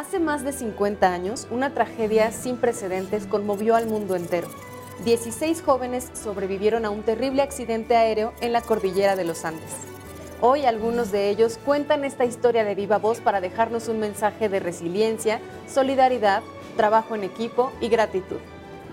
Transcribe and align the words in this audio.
Hace 0.00 0.18
más 0.18 0.44
de 0.44 0.54
50 0.54 1.12
años, 1.12 1.46
una 1.50 1.74
tragedia 1.74 2.32
sin 2.32 2.56
precedentes 2.56 3.26
conmovió 3.26 3.76
al 3.76 3.86
mundo 3.86 4.16
entero. 4.16 4.48
16 5.04 5.60
jóvenes 5.60 6.10
sobrevivieron 6.14 6.86
a 6.86 6.90
un 6.90 7.02
terrible 7.02 7.42
accidente 7.42 7.94
aéreo 7.94 8.32
en 8.40 8.54
la 8.54 8.62
cordillera 8.62 9.14
de 9.14 9.24
los 9.24 9.44
Andes. 9.44 9.72
Hoy 10.40 10.64
algunos 10.64 11.12
de 11.12 11.28
ellos 11.28 11.58
cuentan 11.66 12.06
esta 12.06 12.24
historia 12.24 12.64
de 12.64 12.74
viva 12.74 12.96
voz 12.96 13.20
para 13.20 13.42
dejarnos 13.42 13.88
un 13.88 13.98
mensaje 13.98 14.48
de 14.48 14.58
resiliencia, 14.58 15.38
solidaridad, 15.68 16.42
trabajo 16.78 17.14
en 17.14 17.24
equipo 17.24 17.70
y 17.82 17.90
gratitud. 17.90 18.38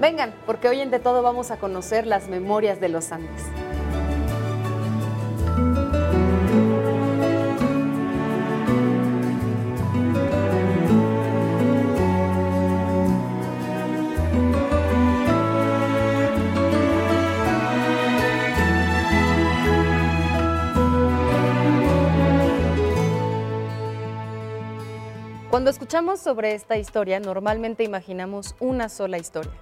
Vengan, 0.01 0.35
porque 0.45 0.67
hoy 0.67 0.81
en 0.81 0.91
De 0.91 0.99
Todo 0.99 1.23
vamos 1.23 1.51
a 1.51 1.57
conocer 1.57 2.05
las 2.05 2.27
memorias 2.27 2.81
de 2.81 2.89
los 2.89 3.13
Andes. 3.13 3.43
Cuando 25.57 25.71
escuchamos 25.71 26.19
sobre 26.19 26.53
esta 26.53 26.77
historia, 26.77 27.19
normalmente 27.19 27.83
imaginamos 27.83 28.53
una 28.59 28.89
sola 28.89 29.17
historia. 29.17 29.59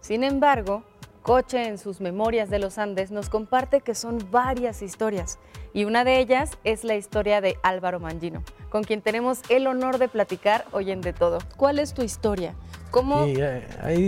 Sin 0.00 0.24
embargo, 0.24 0.82
Coche 1.22 1.68
en 1.68 1.78
sus 1.78 2.00
Memorias 2.00 2.50
de 2.50 2.58
los 2.58 2.78
Andes 2.78 3.12
nos 3.12 3.28
comparte 3.28 3.80
que 3.80 3.94
son 3.94 4.18
varias 4.32 4.82
historias 4.82 5.38
y 5.72 5.84
una 5.84 6.02
de 6.02 6.18
ellas 6.18 6.58
es 6.64 6.82
la 6.82 6.96
historia 6.96 7.40
de 7.40 7.58
Álvaro 7.62 8.00
Mangino, 8.00 8.42
con 8.70 8.82
quien 8.82 9.02
tenemos 9.02 9.38
el 9.48 9.68
honor 9.68 9.98
de 9.98 10.08
platicar 10.08 10.64
hoy 10.72 10.90
en 10.90 11.00
De 11.00 11.12
Todo. 11.12 11.38
¿Cuál 11.56 11.78
es 11.78 11.94
tu 11.94 12.02
historia? 12.02 12.56
¿Cómo, 12.90 13.24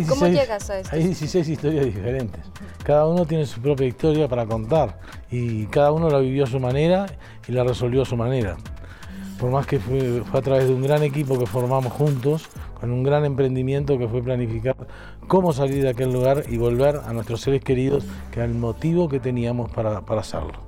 ¿cómo 0.09 0.27
llegas 0.27 0.71
a 0.71 0.81
esto? 0.81 0.97
Hay 0.97 1.05
16 1.05 1.49
historias 1.51 1.85
diferentes. 1.85 2.43
Cada 2.83 3.07
uno 3.07 3.25
tiene 3.27 3.47
su 3.47 3.63
propia 3.63 3.87
historia 3.87 4.27
para 4.27 4.45
contar 4.45 4.99
y 5.31 5.67
cada 5.67 5.93
uno 5.93 6.11
la 6.11 6.19
vivió 6.19 6.43
a 6.43 6.47
su 6.49 6.59
manera 6.59 7.07
y 7.47 7.53
la 7.53 7.63
resolvió 7.63 8.03
a 8.03 8.07
su 8.07 8.17
manera 8.17 8.57
por 9.39 9.51
más 9.51 9.67
que 9.67 9.79
fue, 9.79 10.23
a 10.33 10.43
través 10.43 10.67
de 10.67 10.75
un 10.75 10.83
gran 10.83 11.03
equipo 11.03 11.39
que 11.39 11.47
formamos 11.47 11.93
juntos, 11.93 12.49
con 12.81 12.91
un 12.91 13.03
gran 13.03 13.25
emprendimiento 13.25 13.99
que 13.99 14.09
fue 14.09 14.23
planificar 14.23 14.77
cómo 15.27 15.53
salir 15.53 15.83
de 15.83 15.91
aquel 15.91 16.13
lugar 16.13 16.45
y 16.49 16.57
volver 16.59 17.01
a 17.05 17.13
nuestros 17.13 17.41
seres 17.41 17.63
queridos, 17.63 18.05
que 18.31 18.41
era 18.41 18.45
el 18.47 18.55
motivo 18.55 19.09
que 19.09 19.21
teníamos 19.21 19.71
para, 19.71 19.99
hacerlo. 19.99 20.67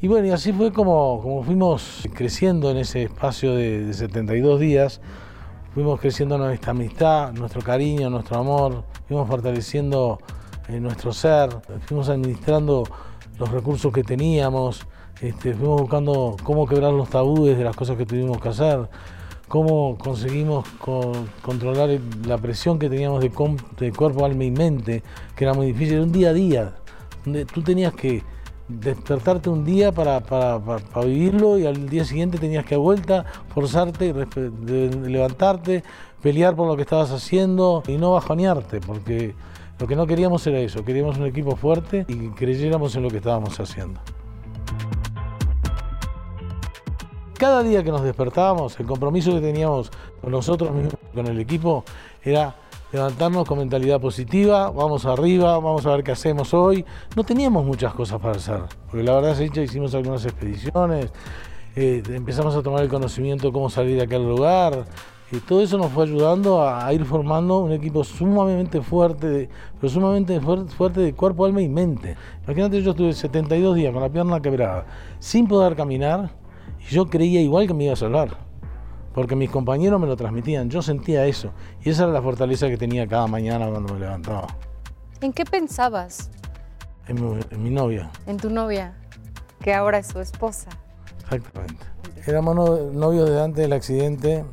Y 0.00 0.08
bueno, 0.08 0.26
y 0.26 0.30
así 0.30 0.52
fue 0.52 0.72
como, 0.72 1.20
como 1.22 1.42
fuimos 1.42 2.08
creciendo 2.14 2.70
en 2.70 2.78
ese 2.78 3.04
espacio 3.04 3.54
de, 3.54 3.92
72 3.92 4.60
días, 4.60 5.00
fuimos 5.74 6.00
creciendo 6.00 6.38
nuestra 6.38 6.72
amistad, 6.72 7.32
nuestro 7.32 7.62
cariño, 7.62 8.10
nuestro 8.10 8.38
amor, 8.38 8.84
fuimos 9.08 9.28
fortaleciendo 9.28 10.18
eh, 10.68 10.80
nuestro 10.80 11.12
ser, 11.12 11.50
fuimos 11.86 12.08
administrando 12.08 12.84
los 13.38 13.50
recursos 13.50 13.92
que 13.92 14.02
teníamos, 14.02 14.86
este, 15.20 15.54
fuimos 15.54 15.80
buscando 15.80 16.36
cómo 16.42 16.66
quebrar 16.66 16.92
los 16.92 17.08
tabúes 17.08 17.56
de 17.56 17.64
las 17.64 17.76
cosas 17.76 17.96
que 17.96 18.04
tuvimos 18.04 18.40
que 18.40 18.48
hacer, 18.48 18.88
cómo 19.48 19.96
conseguimos 19.98 20.66
controlar 21.42 22.00
la 22.26 22.38
presión 22.38 22.78
que 22.78 22.88
teníamos 22.88 23.20
de, 23.20 23.30
cuerpo, 23.30 24.24
alma 24.24 24.44
y 24.44 24.50
mente, 24.50 25.02
que 25.36 25.44
era 25.44 25.54
muy 25.54 25.68
difícil, 25.68 26.00
un 26.00 26.12
día 26.12 26.30
a 26.30 26.32
día, 26.32 26.74
donde 27.24 27.44
tú 27.44 27.62
tenías 27.62 27.94
que 27.94 28.22
despertarte 28.66 29.50
un 29.50 29.64
día 29.64 29.92
para, 29.92 30.20
vivirlo 31.04 31.58
y 31.58 31.66
al 31.66 31.88
día 31.88 32.04
siguiente 32.04 32.38
tenías 32.38 32.64
que 32.64 32.74
a 32.74 32.78
vuelta 32.78 33.24
forzarte, 33.54 34.14
levantarte, 35.06 35.84
pelear 36.22 36.56
por 36.56 36.66
lo 36.66 36.74
que 36.76 36.82
estabas 36.82 37.10
haciendo 37.12 37.82
y 37.86 37.98
no 37.98 38.12
bajonearte, 38.12 38.80
porque 38.80 39.34
lo 39.78 39.86
que 39.86 39.96
no 39.96 40.06
queríamos 40.06 40.46
era 40.46 40.58
eso, 40.58 40.84
queríamos 40.84 41.18
un 41.18 41.26
equipo 41.26 41.56
fuerte 41.56 42.06
y 42.08 42.28
creyéramos 42.30 42.96
en 42.96 43.02
lo 43.02 43.10
que 43.10 43.18
estábamos 43.18 43.60
haciendo. 43.60 44.00
Cada 47.38 47.62
día 47.62 47.82
que 47.82 47.90
nos 47.90 48.02
despertábamos, 48.02 48.78
el 48.78 48.86
compromiso 48.86 49.32
que 49.32 49.40
teníamos 49.40 49.90
con 50.20 50.30
nosotros 50.30 50.70
mismos, 50.72 50.94
con 51.14 51.26
el 51.26 51.38
equipo, 51.40 51.84
era 52.22 52.54
levantarnos 52.92 53.46
con 53.46 53.58
mentalidad 53.58 54.00
positiva, 54.00 54.70
vamos 54.70 55.04
arriba, 55.04 55.58
vamos 55.58 55.84
a 55.84 55.90
ver 55.96 56.04
qué 56.04 56.12
hacemos 56.12 56.54
hoy. 56.54 56.84
No 57.16 57.24
teníamos 57.24 57.64
muchas 57.64 57.92
cosas 57.92 58.20
para 58.20 58.36
hacer, 58.36 58.60
porque 58.86 59.02
la 59.02 59.14
verdad 59.16 59.40
es 59.40 59.50
que 59.50 59.64
hicimos 59.64 59.94
algunas 59.94 60.24
expediciones, 60.24 61.12
eh, 61.74 62.02
empezamos 62.08 62.54
a 62.54 62.62
tomar 62.62 62.82
el 62.82 62.88
conocimiento 62.88 63.48
de 63.48 63.52
cómo 63.52 63.68
salir 63.68 63.96
de 63.96 64.02
aquel 64.04 64.22
lugar, 64.22 64.84
y 65.32 65.38
todo 65.38 65.62
eso 65.62 65.76
nos 65.78 65.90
fue 65.90 66.04
ayudando 66.04 66.62
a, 66.62 66.92
ir 66.92 67.04
formando 67.04 67.58
un 67.58 67.72
equipo 67.72 68.04
sumamente 68.04 68.80
fuerte, 68.80 69.48
pero 69.80 69.92
sumamente 69.92 70.40
fuerte 70.40 71.00
de 71.00 71.14
cuerpo, 71.14 71.44
alma 71.44 71.62
y 71.62 71.68
mente. 71.68 72.16
Imagínate, 72.44 72.80
yo 72.80 72.92
estuve 72.92 73.12
72 73.12 73.74
días 73.74 73.92
con 73.92 74.02
la 74.02 74.08
pierna 74.08 74.40
quebrada, 74.40 74.86
sin 75.18 75.48
poder 75.48 75.74
caminar, 75.74 76.30
y 76.88 76.94
yo 76.94 77.06
creía 77.06 77.40
igual 77.40 77.66
que 77.66 77.74
me 77.74 77.84
iba 77.84 77.92
a 77.92 77.96
salvar, 77.96 78.36
porque 79.14 79.36
mis 79.36 79.50
compañeros 79.50 80.00
me 80.00 80.06
lo 80.06 80.16
transmitían, 80.16 80.68
yo 80.70 80.82
sentía 80.82 81.26
eso. 81.26 81.50
Y 81.82 81.90
esa 81.90 82.04
era 82.04 82.12
la 82.12 82.22
fortaleza 82.22 82.68
que 82.68 82.76
tenía 82.76 83.06
cada 83.06 83.26
mañana 83.26 83.68
cuando 83.68 83.94
me 83.94 84.00
levantaba. 84.00 84.48
¿En 85.20 85.32
qué 85.32 85.44
pensabas? 85.44 86.30
En 87.06 87.62
mi, 87.62 87.70
novia. 87.70 88.10
En 88.26 88.38
tu 88.38 88.50
novia, 88.50 88.94
que 89.60 89.74
ahora 89.74 89.98
es 89.98 90.08
su 90.08 90.20
esposa. 90.20 90.70
Exactamente. 91.22 91.84
Éramos 92.26 92.56
novios 92.94 93.28
desde 93.28 93.42
antes 93.42 93.62
del 93.62 93.72
accidente 93.72 94.44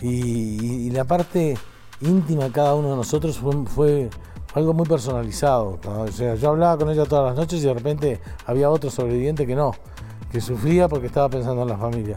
y, 0.00 0.90
la 0.90 1.04
parte 1.04 1.56
íntima 2.00 2.44
de 2.44 2.50
cada 2.50 2.74
uno 2.74 2.90
de 2.90 2.96
nosotros 2.96 3.38
fue, 3.38 3.54
fue 3.66 4.10
algo 4.54 4.74
muy 4.74 4.86
personalizado. 4.86 5.80
O 5.84 6.08
sea, 6.08 6.34
yo 6.34 6.50
hablaba 6.50 6.76
con 6.76 6.90
ella 6.90 7.04
todas 7.04 7.26
las 7.26 7.36
noches 7.36 7.62
y 7.62 7.66
de 7.66 7.74
repente 7.74 8.20
había 8.46 8.70
otro 8.70 8.90
sobreviviente 8.90 9.46
que 9.46 9.54
no 9.54 9.72
que 10.34 10.40
sufría 10.40 10.88
porque 10.88 11.06
estaba 11.06 11.28
pensando 11.28 11.62
en 11.62 11.68
la 11.68 11.78
familia. 11.78 12.16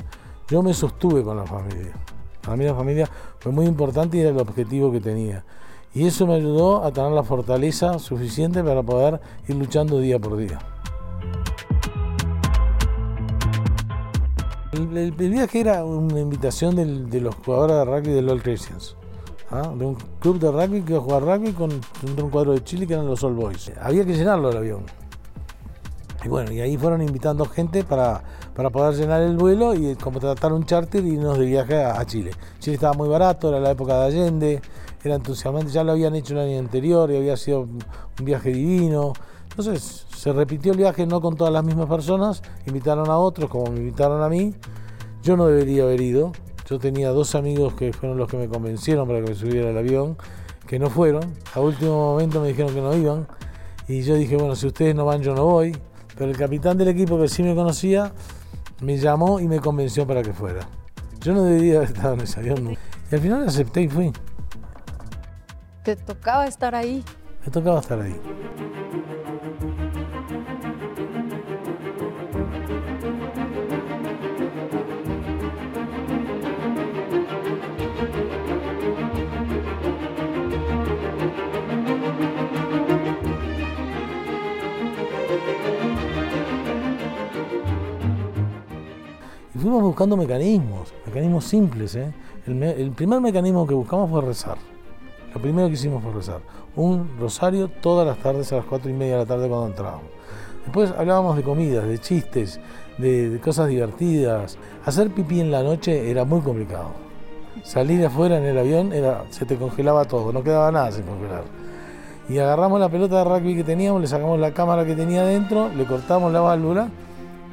Yo 0.50 0.64
me 0.64 0.74
sostuve 0.74 1.22
con 1.24 1.38
la 1.38 1.46
familia. 1.46 1.94
Para 2.42 2.58
mí 2.58 2.66
la 2.66 2.74
familia 2.74 3.08
fue 3.38 3.52
muy 3.52 3.68
importante 3.68 4.18
y 4.18 4.22
era 4.22 4.32
el 4.32 4.40
objetivo 4.40 4.92
que 4.92 5.00
tenía. 5.00 5.46
Y 5.94 6.08
eso 6.08 6.26
me 6.26 6.34
ayudó 6.34 6.84
a 6.84 6.92
tener 6.92 7.12
la 7.12 7.22
fortaleza 7.22 8.00
suficiente 8.00 8.64
para 8.64 8.82
poder 8.82 9.22
ir 9.48 9.56
luchando 9.56 10.00
día 10.00 10.18
por 10.18 10.36
día. 10.36 10.58
El, 14.72 15.12
viaje 15.12 15.60
era 15.60 15.86
una 15.86 16.20
invitación 16.20 16.76
de 16.76 17.22
los 17.22 17.36
jugadores 17.36 17.76
de 17.76 17.86
rugby 17.86 18.14
de 18.14 18.32
All 18.32 18.42
Christians, 18.42 18.96
¿ah? 19.52 19.72
de 19.76 19.86
un 19.86 19.96
club 20.20 20.40
de 20.40 20.52
rugby 20.52 20.82
que 20.82 20.94
iba 20.94 21.02
a 21.02 21.04
jugar 21.04 21.22
rugby 21.24 21.52
con, 21.52 21.70
un 21.72 22.30
cuadro 22.32 22.54
de 22.54 22.64
Chile 22.64 22.88
que 22.88 22.94
eran 22.94 23.06
los 23.06 23.24
All 23.24 23.36
Boys. 23.36 23.72
Había 23.80 24.04
que 24.06 24.16
llenarlo 24.16 24.50
el 24.50 24.58
avión. 24.58 24.86
Y 26.24 26.28
bueno, 26.30 26.52
y 26.52 26.62
ahí 26.62 26.78
fueron 26.78 27.02
invitando 27.02 27.46
gente 27.46 27.84
para, 27.84 28.24
poder 28.56 28.96
llenar 28.96 29.22
el 29.22 29.38
vuelo 29.38 29.74
y 29.74 29.96
como 29.96 30.20
tratar 30.20 30.52
un 30.52 30.66
charter 30.66 31.06
y 31.06 31.14
irnos 31.14 31.38
de 31.38 31.46
viaje 31.46 31.84
a, 31.84 32.04
Chile. 32.06 32.32
Chile 32.60 32.76
estaba 32.76 32.94
muy 32.94 33.08
barato, 33.08 33.50
era 33.50 33.60
la 33.60 33.72
época 33.72 34.00
de 34.00 34.06
Allende, 34.06 34.62
era 35.04 35.16
entusiasmante, 35.16 35.72
ya 35.72 35.84
lo 35.84 35.92
habían 35.92 36.16
hecho 36.16 36.34
el 36.34 36.40
año 36.40 36.60
anterior 36.60 37.12
y 37.12 37.18
había 37.18 37.38
sido 37.38 37.62
un 37.62 37.80
viaje 38.26 38.50
divino. 38.50 39.14
Entonces 39.50 40.06
se 40.16 40.34
repitió 40.34 40.72
el 40.72 40.78
viaje 40.78 41.06
no 41.06 41.22
con 41.22 41.36
todas 41.36 41.54
las 41.54 41.64
mismas 41.64 41.88
personas, 41.88 42.42
invitaron 42.66 43.10
a 43.10 43.18
otros 43.18 43.50
como 43.50 43.72
me 43.72 43.80
invitaron 43.80 44.22
a 44.24 44.30
mí. 44.30 44.54
Yo 45.22 45.38
no 45.38 45.48
debería 45.48 45.84
haber 45.84 46.02
ido, 46.02 46.32
yo 46.68 46.80
tenía 46.80 47.10
dos 47.10 47.36
amigos 47.36 47.74
que 47.76 47.94
fueron 47.94 48.18
los 48.18 48.30
que 48.30 48.38
me 48.38 48.48
convencieron 48.48 49.08
para 49.08 49.22
que 49.22 49.30
me 49.30 49.36
subiera 49.36 49.70
al 49.70 49.78
avión, 49.78 50.18
que 50.68 50.80
no 50.80 50.90
fueron. 50.90 51.34
A 51.54 51.60
último 51.60 52.12
momento 52.12 52.42
me 52.42 52.50
dijeron 52.50 52.74
que 52.74 52.82
no 52.82 52.96
iban. 52.96 53.28
Y 53.88 54.02
yo 54.02 54.16
dije, 54.16 54.36
bueno, 54.36 54.56
si 54.56 54.68
ustedes 54.68 54.94
no 54.94 55.06
van, 55.06 55.22
yo 55.22 55.34
no 55.34 55.46
voy. 55.46 55.74
Pero 56.18 56.32
el 56.32 56.38
capitán 56.38 56.78
del 56.78 56.88
equipo 56.88 57.20
que 57.20 57.28
sí 57.28 57.44
me 57.44 57.54
conocía 57.54 58.12
me 58.82 58.98
llamó 58.98 59.40
y 59.40 59.48
me 59.48 59.60
convenció 59.60 60.06
para 60.08 60.24
que 60.24 60.34
fuera. 60.34 60.68
Yo 61.22 61.34
no 61.34 61.44
debería 61.44 61.78
haber 61.78 61.90
estado 61.90 62.14
en 62.16 62.22
ese 62.22 62.40
avión. 62.40 62.72
Y 63.12 63.16
al 63.16 63.22
final 63.22 63.48
acepté 63.48 63.82
y 63.82 63.88
fui. 63.88 64.12
¿Te 65.84 65.96
tocaba 65.96 66.48
estar 66.48 66.76
ahí? 66.76 67.04
Me 67.46 67.52
tocaba 67.52 67.80
estar 67.80 68.02
ahí. 68.02 68.20
Buscando 89.88 90.16
mecanismos, 90.16 90.94
mecanismos 91.06 91.46
simples. 91.46 91.96
¿eh? 91.96 92.14
El, 92.46 92.92
primer 92.92 93.20
mecanismo 93.20 93.66
que 93.66 93.74
buscamos 93.74 94.10
fue 94.10 94.22
rezar. 94.22 94.58
Lo 95.34 95.42
primero 95.42 95.68
que 95.68 95.74
hicimos 95.74 96.04
fue 96.04 96.14
rezar. 96.14 96.42
Un 96.76 97.18
rosario 97.20 97.68
todas 97.68 98.06
las 98.06 98.18
tardes 98.20 98.52
a 98.54 98.58
las 98.58 98.66
cuatro 98.66 98.90
y 98.90 98.94
media 98.94 99.14
de 99.14 99.20
la 99.20 99.26
tarde 99.26 99.48
cuando 99.48 99.68
entrábamos. 99.68 100.06
Después 100.64 100.94
hablábamos 100.98 101.38
de 101.38 101.44
comidas, 101.44 101.88
de 101.88 101.98
chistes, 101.98 102.60
de, 102.98 103.40
cosas 103.44 103.70
divertidas. 103.70 104.58
Hacer 104.86 105.10
pipí 105.12 105.40
en 105.40 105.50
la 105.50 105.64
noche 105.64 106.12
era 106.12 106.26
muy 106.26 106.42
complicado. 106.42 106.92
Salir 107.64 108.00
de 108.00 108.06
afuera 108.06 108.38
en 108.38 108.44
el 108.44 108.58
avión 108.58 108.94
era, 108.94 109.24
se 109.30 109.46
te 109.46 109.56
congelaba 109.56 110.06
todo, 110.06 110.32
no 110.32 110.44
quedaba 110.44 110.72
nada 110.72 110.92
sin 110.92 111.04
congelar. 111.04 111.44
Y 112.30 112.38
agarramos 112.40 112.80
la 112.80 112.90
pelota 112.90 113.20
de 113.20 113.24
rugby 113.24 113.56
que 113.56 113.64
teníamos, 113.64 114.02
le 114.02 114.08
sacamos 114.08 114.40
la 114.40 114.52
cámara 114.54 114.86
que 114.86 114.96
tenía 114.96 115.24
dentro, 115.24 115.70
le 115.70 115.86
cortamos 115.86 116.32
la 116.34 116.42
válvula, 116.42 116.90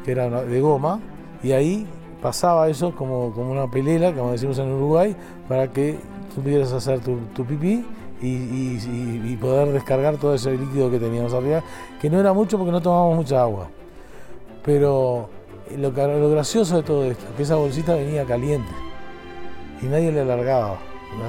que 0.05 0.11
era 0.11 0.29
de 0.29 0.61
goma, 0.61 1.01
y 1.43 1.53
ahí 1.53 1.87
pasaba 2.25 2.71
eso 2.71 2.95
como, 2.95 3.35
como 3.35 3.53
una 3.53 3.71
pelela, 3.71 4.11
como 4.15 4.33
decimos 4.33 4.59
en 4.59 4.73
Uruguay, 4.73 5.15
para 5.47 5.71
que 5.71 5.99
tú 6.35 6.41
pudieras 6.41 6.73
hacer 6.73 7.01
tu, 7.01 7.45
pipí 7.45 7.85
y, 8.23 9.37
poder 9.37 9.69
descargar 9.75 10.17
todo 10.17 10.35
ese 10.35 10.57
líquido 10.57 10.91
que 10.91 10.99
teníamos 10.99 11.35
arriba, 11.35 11.63
que 12.01 12.09
no 12.09 12.19
era 12.19 12.33
mucho 12.33 12.57
porque 12.57 12.73
no 12.73 12.81
tomábamos 12.81 13.17
mucha 13.17 13.43
agua. 13.43 13.69
Pero 14.65 15.29
lo, 15.77 15.93
gracioso 16.31 16.79
de 16.79 16.83
todo 16.83 17.05
esto, 17.05 17.27
que 17.37 17.43
esa 17.43 17.57
bolsita 17.57 17.95
venía 17.95 18.25
caliente 18.25 18.73
y 19.83 19.85
nadie 19.85 20.11
le 20.11 20.23
alargaba. 20.23 20.79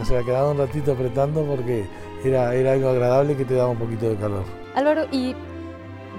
Se 0.05 0.13
la 0.13 0.23
quedaba 0.23 0.51
un 0.51 0.57
ratito 0.59 0.93
apretando 0.93 1.43
porque 1.43 1.85
era, 2.23 2.55
era 2.55 2.71
algo 2.71 2.87
agradable 2.87 3.35
que 3.35 3.43
te 3.43 3.55
daba 3.55 3.71
un 3.71 3.79
poquito 3.79 4.07
de 4.07 4.15
calor. 4.15 4.43
Álvaro, 4.75 5.07
¿y 5.11 5.35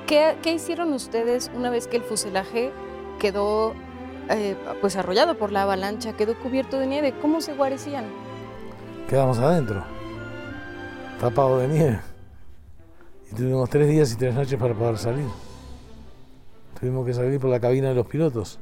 qué, 0.06 0.36
qué 0.42 0.52
hicieron 0.52 0.92
ustedes 0.92 1.50
una 1.56 1.70
vez 1.70 1.86
que 1.86 1.96
el 1.96 2.02
fuselaje 2.02 2.72
quedó 3.18 3.72
eh, 4.28 4.56
pues 4.80 4.96
arrollado 4.96 5.38
por 5.38 5.52
la 5.52 5.62
avalancha, 5.62 6.14
quedó 6.14 6.38
cubierto 6.38 6.78
de 6.78 6.86
nieve. 6.86 7.14
¿Cómo 7.20 7.40
se 7.40 7.54
guarecían? 7.54 8.04
Quedamos 9.08 9.38
adentro, 9.38 9.84
tapado 11.20 11.58
de 11.58 11.68
nieve. 11.68 12.00
Y 13.30 13.34
tuvimos 13.34 13.70
tres 13.70 13.88
días 13.88 14.12
y 14.12 14.16
tres 14.16 14.34
noches 14.34 14.58
para 14.58 14.74
poder 14.74 14.98
salir. 14.98 15.26
Tuvimos 16.78 17.06
que 17.06 17.14
salir 17.14 17.40
por 17.40 17.50
la 17.50 17.60
cabina 17.60 17.88
de 17.88 17.94
los 17.94 18.06
pilotos. 18.06 18.58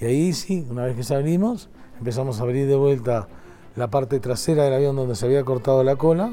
Y 0.00 0.04
ahí 0.04 0.32
sí, 0.32 0.66
una 0.70 0.84
vez 0.84 0.96
que 0.96 1.02
salimos, 1.02 1.68
empezamos 1.98 2.40
a 2.40 2.44
abrir 2.44 2.66
de 2.66 2.76
vuelta 2.76 3.28
la 3.76 3.88
parte 3.88 4.20
trasera 4.20 4.64
del 4.64 4.74
avión 4.74 4.96
donde 4.96 5.14
se 5.14 5.26
había 5.26 5.44
cortado 5.44 5.84
la 5.84 5.96
cola. 5.96 6.32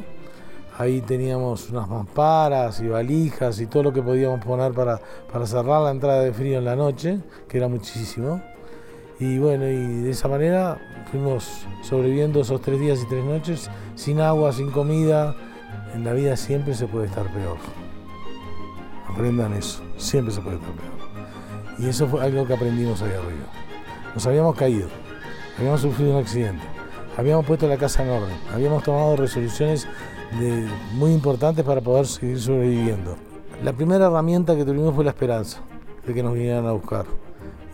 Ahí 0.78 1.02
teníamos 1.02 1.72
unas 1.72 1.90
mamparas 1.90 2.80
y 2.82 2.88
valijas 2.88 3.60
y 3.60 3.66
todo 3.66 3.84
lo 3.84 3.94
que 3.94 4.04
podíamos 4.04 4.46
poner 4.46 4.74
para, 4.74 5.02
para 5.32 5.48
cerrar 5.48 5.82
la 5.82 5.90
entrada 5.90 6.22
de 6.22 6.32
frío 6.32 6.60
en 6.60 6.66
la 6.66 6.76
noche, 6.76 7.20
que 7.48 7.58
era 7.58 7.68
muchísimo. 7.68 8.42
Y 9.20 9.40
bueno, 9.40 9.68
y 9.68 10.02
de 10.04 10.12
esa 10.12 10.28
manera 10.28 10.78
fuimos 11.12 11.66
sobreviviendo 11.82 12.42
esos 12.42 12.62
tres 12.62 12.80
días 12.80 13.02
y 13.04 13.08
tres 13.08 13.26
noches, 13.26 13.70
sin 13.96 14.20
agua, 14.22 14.54
sin 14.54 14.72
comida. 14.72 15.36
En 15.96 16.04
la 16.04 16.14
vida 16.14 16.36
siempre 16.36 16.74
se 16.74 16.86
puede 16.88 17.08
estar 17.08 17.26
peor. 17.34 17.58
Aprendan 19.10 19.54
eso, 19.54 19.82
siempre 19.98 20.34
se 20.34 20.42
puede 20.42 20.58
estar 20.58 20.72
peor. 20.72 20.98
Y 21.80 21.88
eso 21.90 22.08
fue 22.08 22.22
algo 22.24 22.46
que 22.46 22.54
aprendimos 22.54 23.02
ahí 23.02 23.10
arriba. 23.10 23.48
Nos 24.14 24.26
habíamos 24.28 24.56
caído, 24.56 24.88
habíamos 25.58 25.82
sufrido 25.82 26.12
un 26.12 26.22
accidente, 26.22 26.64
habíamos 27.18 27.46
puesto 27.46 27.68
la 27.68 27.78
casa 27.78 28.04
en 28.04 28.10
orden, 28.10 28.36
habíamos 28.54 28.84
tomado 28.84 29.16
resoluciones 29.16 29.88
muy 30.94 31.14
importantes 31.14 31.64
para 31.64 31.82
poder 31.82 32.06
seguir 32.06 32.40
sobreviviendo. 32.40 33.16
La 33.64 33.74
primera 33.74 34.08
herramienta 34.08 34.56
que 34.56 34.66
tuvimos 34.66 34.94
fue 34.94 35.04
la 35.04 35.12
esperanza 35.12 35.62
de 36.06 36.14
que 36.14 36.22
nos 36.22 36.34
vinieran 36.34 36.66
a 36.66 36.72
buscar. 36.72 37.06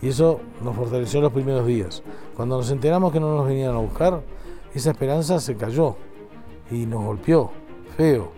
Y 0.02 0.08
eso 0.08 0.40
nos 0.62 0.76
fortaleció 0.76 1.20
los 1.20 1.32
primeros 1.32 1.66
días. 1.66 2.02
Cuando 2.36 2.56
nos 2.56 2.70
enteramos 2.70 3.12
que 3.12 3.20
no 3.20 3.36
nos 3.36 3.46
venían 3.46 3.74
a 3.74 3.78
buscar, 3.78 4.22
esa 4.74 4.90
esperanza 4.90 5.40
se 5.40 5.56
cayó 5.56 5.96
y 6.70 6.86
nos 6.86 7.04
golpeó, 7.04 7.50
feo. 7.96 8.30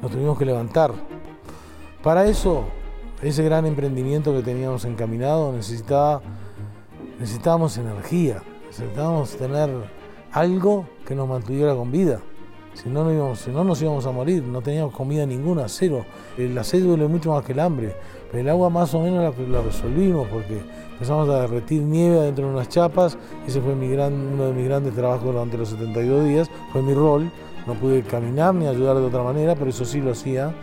Nos 0.00 0.10
tuvimos 0.10 0.38
que 0.38 0.44
levantar. 0.44 0.92
Para 2.02 2.26
eso, 2.26 2.64
ese 3.22 3.44
gran 3.44 3.64
emprendimiento 3.66 4.32
que 4.32 4.42
teníamos 4.42 4.84
encaminado 4.84 5.52
necesitaba, 5.52 6.20
necesitábamos 7.20 7.78
energía, 7.78 8.42
necesitábamos 8.66 9.36
tener 9.36 9.70
algo 10.32 10.86
que 11.06 11.14
nos 11.14 11.28
mantuviera 11.28 11.74
con 11.74 11.92
vida. 11.92 12.20
Si 12.74 12.88
no, 12.88 13.04
nos 13.04 13.82
íbamos 13.82 14.06
a 14.06 14.10
morir, 14.10 14.42
no 14.42 14.62
teníamos 14.62 14.94
comida 14.94 15.26
ninguna, 15.26 15.68
cero. 15.68 16.04
La 16.38 16.64
sed 16.64 16.82
duele 16.82 17.06
mucho 17.06 17.30
más 17.30 17.44
que 17.44 17.52
el 17.52 17.60
hambre. 17.60 17.94
El 18.32 18.48
agua 18.48 18.70
más 18.70 18.94
o 18.94 19.00
menos 19.00 19.34
la, 19.48 19.60
resolvimos 19.60 20.26
porque 20.28 20.62
empezamos 20.92 21.28
a 21.28 21.42
derretir 21.42 21.82
nieve 21.82 22.18
adentro 22.18 22.46
de 22.46 22.52
unas 22.52 22.68
chapas. 22.68 23.18
Ese 23.46 23.60
fue 23.60 23.74
mi 23.74 23.88
gran, 23.88 24.12
uno 24.12 24.46
de 24.46 24.52
mis 24.54 24.64
grandes 24.64 24.94
trabajos 24.94 25.24
durante 25.24 25.58
los 25.58 25.68
72 25.68 26.24
días. 26.24 26.50
Fue 26.72 26.82
mi 26.82 26.94
rol. 26.94 27.30
No 27.66 27.74
pude 27.74 28.02
caminar 28.02 28.54
ni 28.54 28.66
ayudar 28.66 28.96
de 28.96 29.04
otra 29.04 29.22
manera, 29.22 29.54
pero 29.54 29.70
eso 29.70 29.84
sí 29.84 30.00
lo 30.00 30.12
hacía. 30.12 30.54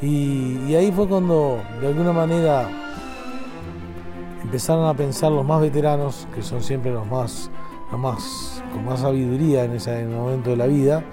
Y, 0.00 0.58
y 0.68 0.74
ahí 0.76 0.92
fue 0.92 1.08
cuando, 1.08 1.58
de 1.80 1.88
alguna 1.88 2.12
manera, 2.12 2.68
empezaron 4.42 4.86
a 4.86 4.94
pensar 4.94 5.32
los 5.32 5.44
más 5.44 5.60
veteranos, 5.60 6.28
que 6.34 6.42
son 6.42 6.62
siempre 6.62 6.92
los 6.92 7.06
más, 7.06 7.50
los 7.90 8.00
más 8.00 8.62
con 8.72 8.84
más 8.84 9.00
sabiduría 9.00 9.64
en 9.64 9.72
ese 9.72 10.06
momento 10.06 10.50
de 10.50 10.56
la 10.56 10.66
vida, 10.66 11.04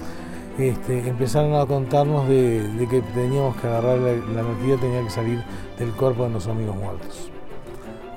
este, 0.57 1.07
empezaron 1.07 1.53
a 1.55 1.65
contarnos 1.65 2.27
de, 2.29 2.87
que 2.89 3.01
teníamos 3.13 3.57
que 3.57 3.67
agarrar 3.67 3.97
la, 3.99 4.11
energía, 4.11 4.77
tenía 4.77 5.01
que 5.03 5.09
salir 5.09 5.43
del 5.77 5.91
cuerpo 5.91 6.23
de 6.23 6.29
nuestros 6.29 6.55
amigos 6.55 6.75
muertos. 6.77 7.29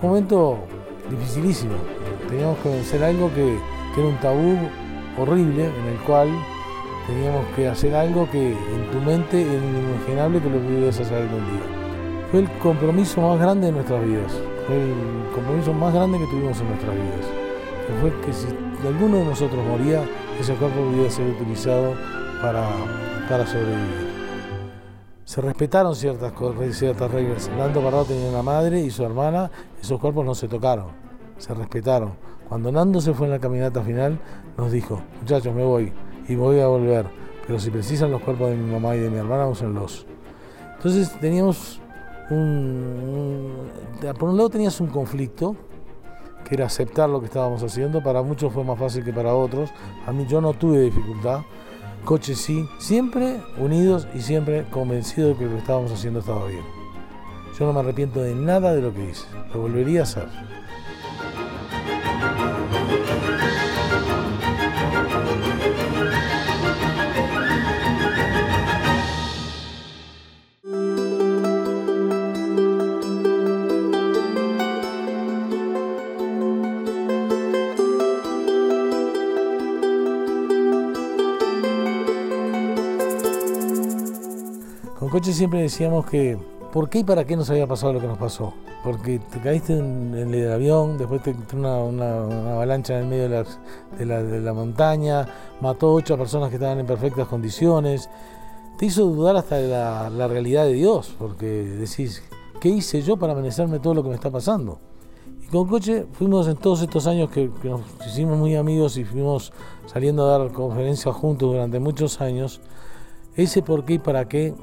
Un 0.00 0.08
momento 0.08 0.58
dificilísimo, 1.10 1.74
teníamos 2.28 2.58
que 2.58 2.68
vencer 2.68 3.02
algo 3.02 3.30
que, 3.34 3.58
era 3.96 4.06
un 4.06 4.16
tabú 4.18 4.56
horrible 5.18 5.64
en 5.64 5.86
el 5.86 5.98
cual 6.06 6.28
teníamos 7.08 7.44
que 7.56 7.66
hacer 7.66 7.92
algo 7.96 8.30
que 8.30 8.52
en 8.52 8.90
tu 8.92 9.00
mente 9.00 9.42
era 9.42 9.54
inimaginable 9.54 10.40
que 10.40 10.50
lo 10.50 10.58
pudieras 10.60 11.00
hacer 11.00 11.22
algún 11.22 11.44
día. 11.46 12.28
Fue 12.30 12.40
el 12.40 12.50
compromiso 12.58 13.20
más 13.20 13.40
grande 13.40 13.66
de 13.66 13.72
nuestras 13.72 14.04
vidas, 14.04 14.32
fue 14.68 14.76
el 14.76 14.94
compromiso 15.34 15.72
más 15.72 15.92
grande 15.92 16.18
que 16.18 16.26
tuvimos 16.26 16.60
en 16.60 16.68
nuestras 16.68 16.94
vidas. 16.94 17.26
Que 17.88 17.92
fue 18.00 18.20
que 18.20 18.32
si 18.32 18.46
alguno 18.86 19.16
de 19.16 19.24
nosotros 19.24 19.66
moría, 19.66 20.04
ese 20.38 20.54
cuerpo 20.54 20.80
pudiera 20.80 21.10
ser 21.10 21.26
utilizado 21.26 21.94
para, 22.40 22.68
para 23.28 23.46
sobrevivir. 23.46 24.08
Se 25.24 25.40
respetaron 25.42 25.94
ciertas, 25.94 26.32
ciertas 26.72 27.10
reglas. 27.10 27.50
Nando 27.56 27.82
Parrado 27.82 28.06
tenía 28.06 28.30
una 28.30 28.42
madre 28.42 28.80
y 28.80 28.90
su 28.90 29.04
hermana, 29.04 29.50
esos 29.80 30.00
cuerpos 30.00 30.24
no 30.24 30.34
se 30.34 30.48
tocaron, 30.48 30.86
se 31.36 31.52
respetaron. 31.52 32.12
Cuando 32.48 32.72
Nando 32.72 33.00
se 33.00 33.12
fue 33.12 33.26
en 33.26 33.32
la 33.32 33.38
caminata 33.38 33.82
final, 33.82 34.18
nos 34.56 34.72
dijo, 34.72 35.02
muchachos, 35.20 35.54
me 35.54 35.64
voy 35.64 35.92
y 36.28 36.34
voy 36.34 36.60
a 36.60 36.66
volver, 36.66 37.06
pero 37.46 37.58
si 37.58 37.70
precisan 37.70 38.10
los 38.10 38.22
cuerpos 38.22 38.50
de 38.50 38.56
mi 38.56 38.72
mamá 38.72 38.96
y 38.96 39.00
de 39.00 39.10
mi 39.10 39.18
hermana, 39.18 39.46
úsenlos. 39.46 40.06
Entonces 40.76 41.12
teníamos 41.20 41.80
un, 42.30 43.70
por 44.18 44.30
un 44.30 44.36
lado 44.36 44.48
tenías 44.48 44.80
un 44.80 44.88
conflicto, 44.88 45.56
que 46.44 46.54
era 46.54 46.66
aceptar 46.66 47.08
lo 47.10 47.20
que 47.20 47.26
estábamos 47.26 47.62
haciendo, 47.62 48.02
para 48.02 48.22
muchos 48.22 48.52
fue 48.52 48.64
más 48.64 48.78
fácil 48.78 49.04
que 49.04 49.12
para 49.12 49.34
otros, 49.34 49.70
a 50.06 50.12
mí 50.12 50.26
yo 50.26 50.40
no 50.40 50.54
tuve 50.54 50.80
dificultad, 50.80 51.40
Coche 52.04 52.34
sí, 52.34 52.66
siempre 52.78 53.40
unidos 53.58 54.08
y 54.14 54.20
siempre 54.20 54.64
convencidos 54.70 55.32
de 55.32 55.38
que 55.38 55.44
lo 55.44 55.50
que 55.52 55.58
estábamos 55.58 55.92
haciendo 55.92 56.20
estaba 56.20 56.46
bien. 56.46 56.64
Yo 57.58 57.66
no 57.66 57.72
me 57.72 57.80
arrepiento 57.80 58.20
de 58.20 58.34
nada 58.34 58.74
de 58.74 58.80
lo 58.80 58.94
que 58.94 59.10
hice, 59.10 59.26
lo 59.52 59.62
volvería 59.62 60.00
a 60.00 60.02
hacer. 60.04 60.28
Coche 85.10 85.32
siempre 85.32 85.60
decíamos 85.60 86.06
que 86.06 86.38
por 86.72 86.90
qué 86.90 87.00
y 87.00 87.04
para 87.04 87.24
qué 87.24 87.36
nos 87.36 87.48
había 87.50 87.66
pasado 87.66 87.92
lo 87.92 88.00
que 88.00 88.06
nos 88.06 88.18
pasó. 88.18 88.52
Porque 88.84 89.18
te 89.18 89.40
caíste 89.40 89.76
en, 89.76 90.14
el 90.14 90.52
avión, 90.52 90.98
después 90.98 91.22
te 91.22 91.30
entró 91.30 91.58
una, 91.86 92.52
avalancha 92.52 92.94
en 92.94 93.04
el 93.04 93.08
medio 93.08 93.44
de 93.98 94.40
la, 94.40 94.52
montaña, 94.52 95.26
mató 95.60 95.92
ocho 95.92 96.16
personas 96.16 96.48
que 96.48 96.56
estaban 96.56 96.78
en 96.78 96.86
perfectas 96.86 97.26
condiciones. 97.26 98.08
Te 98.78 98.86
hizo 98.86 99.04
dudar 99.04 99.36
hasta 99.36 99.56
de 99.56 99.68
la, 99.68 100.28
realidad 100.28 100.64
de 100.64 100.74
Dios, 100.74 101.14
porque 101.18 101.46
decís, 101.46 102.22
¿qué 102.60 102.68
hice 102.68 103.02
yo 103.02 103.16
para 103.16 103.34
merecerme 103.34 103.80
todo 103.80 103.94
lo 103.94 104.02
que 104.02 104.10
me 104.10 104.14
está 104.14 104.30
pasando? 104.30 104.78
Y 105.42 105.46
con 105.46 105.66
Coche 105.66 106.06
fuimos 106.12 106.46
en 106.46 106.56
todos 106.56 106.82
estos 106.82 107.06
años 107.06 107.30
que, 107.30 107.50
que 107.60 107.68
nos 107.68 107.80
hicimos 108.06 108.38
muy 108.38 108.54
amigos 108.54 108.96
y 108.96 109.04
fuimos 109.04 109.52
saliendo 109.86 110.24
a 110.24 110.38
dar 110.38 110.52
conferencias 110.52 111.14
juntos 111.14 111.52
durante 111.52 111.80
muchos 111.80 112.20
años, 112.20 112.60
ese 113.34 113.62
por 113.62 113.84
qué 113.84 113.94
y 113.94 113.98
para 113.98 114.28
qué 114.28 114.54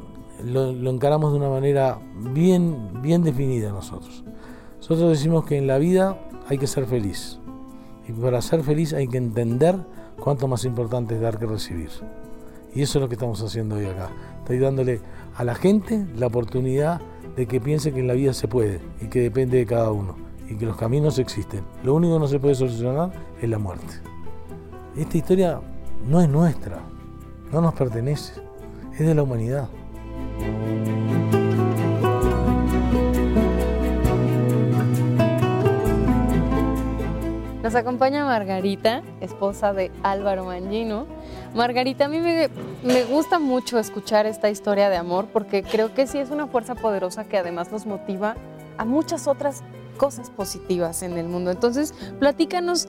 lo, 0.44 0.90
encaramos 0.90 1.32
de 1.32 1.38
una 1.38 1.50
manera 1.50 2.00
bien, 2.34 3.02
bien 3.02 3.24
definida 3.24 3.72
nosotros. 3.72 4.24
Nosotros 4.78 5.10
decimos 5.10 5.46
que 5.46 5.58
en 5.58 5.68
la 5.68 5.78
vida 5.78 6.18
hay 6.48 6.58
que 6.58 6.68
ser 6.68 6.86
feliz. 6.86 7.40
Y 8.08 8.12
para 8.12 8.42
ser 8.42 8.64
feliz 8.64 8.94
hay 8.94 9.08
que 9.08 9.18
entender 9.18 9.76
cuánto 10.20 10.48
más 10.48 10.66
importante 10.66 11.16
es 11.16 11.22
dar 11.22 11.40
que 11.40 11.46
recibir. 11.46 11.90
Y 12.74 12.82
eso 12.82 13.00
es 13.00 13.02
lo 13.02 13.08
que 13.08 13.16
estamos 13.16 13.42
haciendo 13.42 13.76
hoy 13.76 13.86
acá. 13.86 14.10
Estoy 14.40 14.60
dándole 14.60 15.02
a 15.36 15.44
la 15.44 15.56
gente 15.56 16.06
la 16.16 16.28
oportunidad 16.28 17.02
de 17.36 17.48
que 17.48 17.60
piense 17.60 17.94
que 17.94 18.00
en 18.00 18.08
la 18.08 18.14
vida 18.14 18.34
se 18.34 18.48
puede 18.48 18.80
y 19.02 19.08
que 19.08 19.22
depende 19.22 19.58
de 19.58 19.66
cada 19.66 19.92
uno 19.92 20.16
y 20.50 20.56
que 20.56 20.66
los 20.66 20.78
caminos 20.78 21.20
existen. 21.20 21.64
Lo 21.84 21.96
único 21.96 22.14
que 22.14 22.20
no 22.20 22.28
se 22.28 22.40
puede 22.40 22.56
solucionar 22.56 23.12
es 23.42 23.50
la 23.50 23.58
muerte. 23.58 23.96
esta 24.96 25.18
historia 25.18 25.62
no 26.08 26.22
es 26.22 26.30
nuestra, 26.30 26.82
no 27.52 27.62
nos 27.62 27.74
pertenece, 27.74 28.34
es 28.94 29.00
de 29.00 29.16
la 29.16 29.24
humanidad. 29.24 29.68
Nos 37.66 37.74
acompaña 37.74 38.24
Margarita, 38.26 39.02
esposa 39.22 39.74
de 39.74 39.92
Álvaro 40.04 40.46
Mangino. 40.46 41.08
Margarita, 41.56 42.06
a 42.06 42.08
mí 42.08 42.20
me, 42.20 42.48
me, 42.84 43.04
gusta 43.06 43.40
mucho 43.40 43.80
escuchar 43.80 44.28
esta 44.28 44.52
historia 44.52 44.88
de 44.92 44.98
amor 44.98 45.26
porque 45.34 45.64
creo 45.64 45.92
que 45.92 46.06
sí 46.06 46.20
es 46.20 46.30
una 46.30 46.46
fuerza 46.46 46.76
poderosa 46.76 47.24
que 47.24 47.40
además 47.40 47.72
nos 47.72 47.88
motiva 47.88 48.36
a 48.78 48.86
muchas 48.86 49.28
otras 49.28 49.64
cosas 49.98 50.30
positivas 50.30 51.02
en 51.02 51.18
el 51.18 51.26
mundo. 51.26 51.50
Entonces, 51.50 51.96
platícanos 52.20 52.88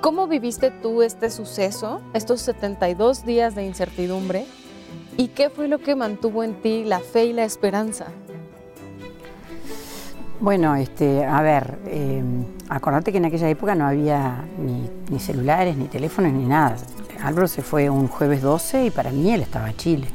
cómo 0.00 0.26
viviste 0.26 0.72
tú 0.72 1.02
este 1.02 1.30
suceso, 1.30 2.00
estos 2.12 2.40
72 2.40 3.24
días 3.24 3.54
de 3.54 3.66
incertidumbre, 3.66 4.46
y 5.18 5.28
qué 5.28 5.50
fue 5.50 5.66
lo 5.66 5.80
que 5.80 5.96
mantuvo 5.96 6.44
en 6.44 6.54
ti 6.54 6.84
la 6.84 7.00
fe 7.00 7.26
y 7.26 7.32
la 7.32 7.44
esperanza. 7.44 8.06
Bueno, 10.40 10.76
este, 10.76 11.24
a 11.24 11.42
ver, 11.42 11.76
eh, 11.86 12.22
acordate 12.68 13.10
que 13.10 13.18
en 13.18 13.24
aquella 13.24 13.48
época 13.48 13.74
no 13.74 13.84
había 13.84 14.44
ni, 15.10 15.18
celulares, 15.18 15.76
ni 15.76 15.86
teléfonos, 15.86 16.32
ni 16.32 16.46
nada. 16.46 16.76
Álvaro 17.20 17.48
se 17.48 17.62
fue 17.62 17.90
un 17.90 18.06
jueves 18.06 18.42
12 18.42 18.86
y 18.86 18.90
para 18.90 19.10
mí 19.10 19.32
él 19.32 19.42
estaba 19.42 19.68
en 19.68 19.76
Chile. 19.76 20.08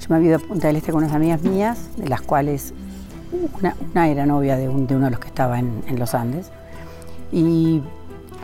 Yo 0.00 0.06
me 0.10 0.16
había 0.16 0.28
ido 0.28 0.36
a 0.36 0.40
Punta 0.40 0.68
del 0.68 0.76
Este 0.76 0.92
con 0.92 1.02
unas 1.02 1.12
amigas 1.12 1.42
mías, 1.42 1.90
de 1.96 2.08
las 2.08 2.22
cuales 2.22 2.74
una, 3.92 4.08
era 4.08 4.24
novia 4.24 4.56
de, 4.56 4.68
uno 4.68 4.86
de 4.86 5.10
los 5.10 5.18
que 5.18 5.26
estaba 5.26 5.58
en, 5.58 5.98
los 5.98 6.14
Andes. 6.14 6.52
Y 7.32 7.82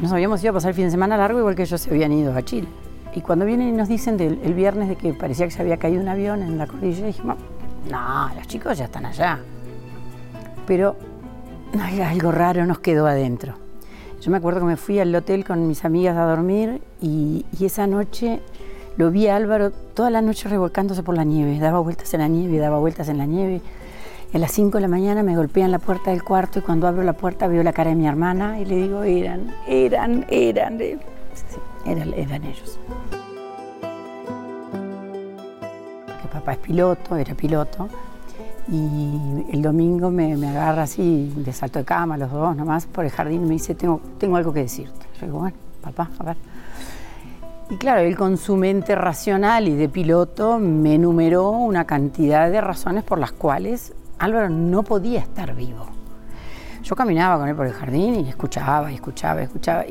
nos 0.00 0.10
habíamos 0.10 0.42
ido 0.42 0.50
a 0.50 0.54
pasar 0.54 0.70
el 0.70 0.74
fin 0.74 0.86
de 0.86 0.90
semana 0.90 1.16
largo, 1.16 1.38
igual 1.38 1.54
que 1.54 1.62
ellos 1.62 1.80
se 1.80 1.90
habían 1.90 2.10
ido 2.10 2.36
a 2.36 2.42
Chile. 2.42 2.66
Y 3.14 3.20
cuando 3.20 3.44
vienen 3.44 3.68
y 3.68 3.72
nos 3.72 3.88
dicen 3.88 4.16
del, 4.16 4.40
el 4.42 4.54
viernes 4.54 4.88
de 4.88 4.96
que 4.96 5.12
parecía 5.12 5.46
que 5.46 5.52
se 5.52 5.60
había 5.60 5.76
caído 5.76 6.00
un 6.00 6.08
avión 6.08 6.42
en 6.42 6.58
la 6.58 6.66
cordillera, 6.66 7.06
dijimos, 7.06 7.36
no, 7.90 8.30
los 8.34 8.46
chicos 8.46 8.78
ya 8.78 8.84
están 8.84 9.06
allá 9.06 9.40
pero 10.66 10.96
algo 12.04 12.32
raro 12.32 12.66
nos 12.66 12.78
quedó 12.78 13.06
adentro. 13.06 13.54
Yo 14.20 14.30
me 14.30 14.36
acuerdo 14.36 14.60
que 14.60 14.66
me 14.66 14.76
fui 14.76 15.00
al 15.00 15.14
hotel 15.14 15.44
con 15.44 15.66
mis 15.66 15.84
amigas 15.84 16.16
a 16.16 16.24
dormir 16.24 16.80
y, 17.00 17.44
esa 17.60 17.86
noche 17.86 18.40
lo 18.96 19.10
vi 19.10 19.26
a 19.26 19.36
Álvaro 19.36 19.70
toda 19.70 20.10
la 20.10 20.20
noche 20.20 20.48
revolcándose 20.48 21.02
por 21.02 21.16
la 21.16 21.24
nieve, 21.24 21.58
daba 21.58 21.80
vueltas 21.80 22.12
en 22.14 22.20
la 22.20 22.28
nieve, 22.28 22.58
daba 22.58 22.78
vueltas 22.78 23.08
en 23.08 23.18
la 23.18 23.26
nieve. 23.26 23.60
a 24.32 24.38
las 24.38 24.52
5 24.52 24.78
de 24.78 24.82
la 24.82 24.88
mañana 24.88 25.22
me 25.22 25.36
golpean 25.36 25.70
la 25.70 25.78
puerta 25.78 26.10
del 26.10 26.22
cuarto 26.22 26.58
y 26.58 26.62
cuando 26.62 26.86
abro 26.86 27.02
la 27.02 27.14
puerta 27.14 27.46
veo 27.46 27.62
la 27.62 27.72
cara 27.72 27.90
de 27.90 27.96
mi 27.96 28.06
hermana 28.06 28.60
y 28.60 28.64
le 28.64 28.76
digo, 28.76 29.02
eran, 29.02 29.54
eran, 29.66 30.26
eran, 30.28 30.78
eran, 31.84 32.12
eran 32.14 32.44
ellos. 32.44 32.78
Que 36.20 36.28
papá 36.28 36.52
es 36.52 36.58
piloto, 36.58 37.16
era 37.16 37.34
piloto, 37.34 37.88
y 38.68 39.44
el 39.50 39.60
domingo 39.60 40.10
me, 40.10 40.34
agarra 40.48 40.84
así 40.84 41.32
de 41.36 41.52
salto 41.52 41.80
de 41.80 41.84
cama, 41.84 42.16
los 42.16 42.30
dos 42.30 42.56
nomás, 42.56 42.86
por 42.86 43.04
el 43.04 43.10
jardín 43.10 43.42
y 43.42 43.46
me 43.46 43.52
dice, 43.54 43.74
tengo, 43.74 44.00
tengo 44.18 44.36
algo 44.36 44.52
que 44.52 44.60
decirte. 44.60 45.06
Yo 45.20 45.26
digo, 45.26 45.38
bueno, 45.40 45.56
papá, 45.82 46.10
a 46.18 46.24
ver. 46.24 46.36
Y 47.70 47.76
claro, 47.76 48.00
él 48.00 48.16
con 48.16 48.36
su 48.36 48.56
mente 48.56 48.94
racional 48.94 49.66
y 49.66 49.74
de 49.74 49.88
piloto 49.88 50.58
me 50.58 50.94
enumeró 50.94 51.50
una 51.50 51.86
cantidad 51.86 52.50
de 52.50 52.60
razones 52.60 53.02
por 53.02 53.18
las 53.18 53.32
cuales 53.32 53.94
Álvaro 54.18 54.48
no 54.50 54.82
podía 54.82 55.20
estar 55.20 55.54
vivo. 55.54 55.86
Yo 56.82 56.94
caminaba 56.94 57.38
con 57.38 57.48
él 57.48 57.56
por 57.56 57.66
el 57.66 57.72
jardín 57.72 58.26
y 58.26 58.28
escuchaba 58.28 58.92
escuchaba 58.92 59.42
escuchaba. 59.42 59.84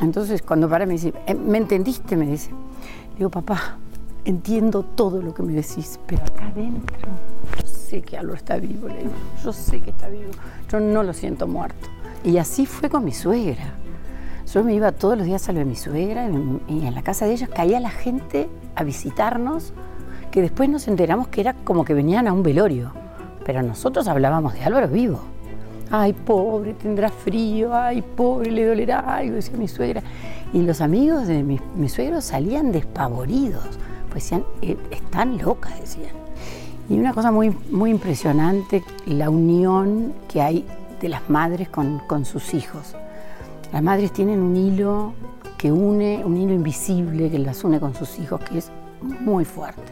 Entonces 0.00 0.42
cuando 0.42 0.68
para 0.68 0.86
me 0.86 0.94
dice, 0.94 1.12
eh, 1.26 1.34
¿me 1.34 1.58
entendiste? 1.58 2.16
Me 2.16 2.26
dice. 2.26 2.50
Digo, 3.16 3.30
papá, 3.30 3.76
entiendo 4.24 4.82
todo 4.82 5.20
lo 5.20 5.34
que 5.34 5.42
me 5.42 5.52
decís, 5.52 5.98
pero 6.06 6.22
acá 6.22 6.46
adentro 6.48 6.96
sé 7.92 8.00
que 8.00 8.16
Álvaro 8.16 8.36
está 8.36 8.56
vivo, 8.56 8.88
le 8.88 8.98
digo, 9.00 9.10
yo 9.44 9.52
sé 9.52 9.80
que 9.80 9.90
está 9.90 10.08
vivo, 10.08 10.30
yo 10.70 10.80
no 10.80 11.02
lo 11.02 11.12
siento 11.12 11.46
muerto. 11.46 11.88
Y 12.24 12.38
así 12.38 12.64
fue 12.64 12.88
con 12.88 13.04
mi 13.04 13.12
suegra. 13.12 13.74
Yo 14.50 14.64
me 14.64 14.74
iba 14.74 14.92
todos 14.92 15.18
los 15.18 15.26
días 15.26 15.46
a 15.48 15.52
lo 15.52 15.58
de 15.58 15.64
mi 15.66 15.76
suegra 15.76 16.28
y 16.68 16.86
en 16.86 16.94
la 16.94 17.02
casa 17.02 17.26
de 17.26 17.32
ellos 17.32 17.50
caía 17.54 17.80
la 17.80 17.90
gente 17.90 18.48
a 18.76 18.84
visitarnos, 18.84 19.74
que 20.30 20.40
después 20.40 20.70
nos 20.70 20.88
enteramos 20.88 21.28
que 21.28 21.42
era 21.42 21.52
como 21.52 21.84
que 21.84 21.92
venían 21.92 22.26
a 22.28 22.32
un 22.32 22.42
velorio. 22.42 22.92
Pero 23.44 23.62
nosotros 23.62 24.08
hablábamos 24.08 24.54
de 24.54 24.62
Álvaro 24.64 24.88
vivo. 24.88 25.20
Ay, 25.94 26.14
pobre, 26.14 26.72
tendrá 26.72 27.10
frío, 27.10 27.74
ay, 27.74 28.00
pobre, 28.00 28.50
le 28.50 28.64
dolerá 28.64 29.00
algo, 29.00 29.34
decía 29.34 29.58
mi 29.58 29.68
suegra. 29.68 30.02
Y 30.54 30.62
los 30.62 30.80
amigos 30.80 31.26
de 31.26 31.42
mi, 31.42 31.60
mi 31.76 31.90
suegro 31.90 32.22
salían 32.22 32.72
despavoridos, 32.72 33.78
pues 34.10 34.24
decían, 34.24 34.42
eh, 34.62 34.78
están 34.90 35.36
locas, 35.36 35.78
decían. 35.78 36.14
Y 36.88 36.98
una 36.98 37.12
cosa 37.12 37.30
muy, 37.30 37.54
muy 37.70 37.90
impresionante, 37.90 38.82
la 39.04 39.28
unión 39.28 40.14
que 40.32 40.40
hay 40.40 40.64
de 40.98 41.10
las 41.10 41.28
madres 41.28 41.68
con, 41.68 41.98
con 42.06 42.24
sus 42.24 42.54
hijos. 42.54 42.94
Las 43.70 43.82
madres 43.82 44.14
tienen 44.14 44.40
un 44.40 44.56
hilo 44.56 45.12
que 45.58 45.70
une, 45.70 46.24
un 46.24 46.38
hilo 46.38 46.54
invisible 46.54 47.30
que 47.30 47.38
las 47.38 47.64
une 47.64 47.78
con 47.78 47.94
sus 47.94 48.18
hijos, 48.18 48.40
que 48.40 48.56
es 48.56 48.70
muy 49.02 49.44
fuerte. 49.44 49.82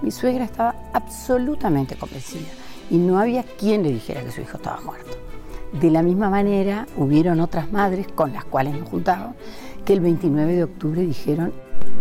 Mi 0.00 0.12
suegra 0.12 0.46
estaba 0.46 0.74
absolutamente 0.94 1.94
convencida 1.94 2.48
y 2.90 2.96
no 2.96 3.18
había 3.18 3.42
quien 3.42 3.82
le 3.82 3.92
dijera 3.92 4.22
que 4.22 4.32
su 4.32 4.40
hijo 4.40 4.56
estaba 4.56 4.80
muerto. 4.80 5.31
De 5.80 5.90
la 5.90 6.02
misma 6.02 6.28
manera, 6.28 6.86
hubieron 6.96 7.40
otras 7.40 7.72
madres 7.72 8.06
con 8.14 8.32
las 8.32 8.44
cuales 8.44 8.74
nos 8.78 8.88
juntábamos 8.88 9.36
que 9.84 9.94
el 9.94 10.00
29 10.00 10.54
de 10.54 10.64
octubre 10.64 11.02
dijeron, 11.02 11.52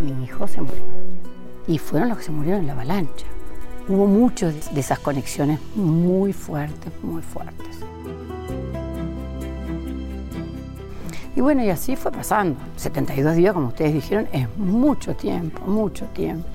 mi 0.03 0.25
hijo 0.25 0.47
se 0.47 0.61
murió. 0.61 0.81
Y 1.67 1.77
fueron 1.77 2.09
los 2.09 2.17
que 2.17 2.25
se 2.25 2.31
murieron 2.31 2.61
en 2.61 2.67
la 2.67 2.73
avalancha. 2.73 3.25
Hubo 3.87 4.07
muchas 4.07 4.73
de 4.73 4.79
esas 4.79 4.99
conexiones 4.99 5.59
muy 5.75 6.33
fuertes, 6.33 6.91
muy 7.01 7.21
fuertes. 7.21 7.79
Y 11.35 11.41
bueno, 11.41 11.63
y 11.63 11.69
así 11.69 11.95
fue 11.95 12.11
pasando. 12.11 12.59
72 12.75 13.35
días, 13.35 13.53
como 13.53 13.69
ustedes 13.69 13.93
dijeron, 13.93 14.27
es 14.33 14.47
mucho 14.57 15.15
tiempo, 15.15 15.65
mucho 15.65 16.05
tiempo. 16.07 16.47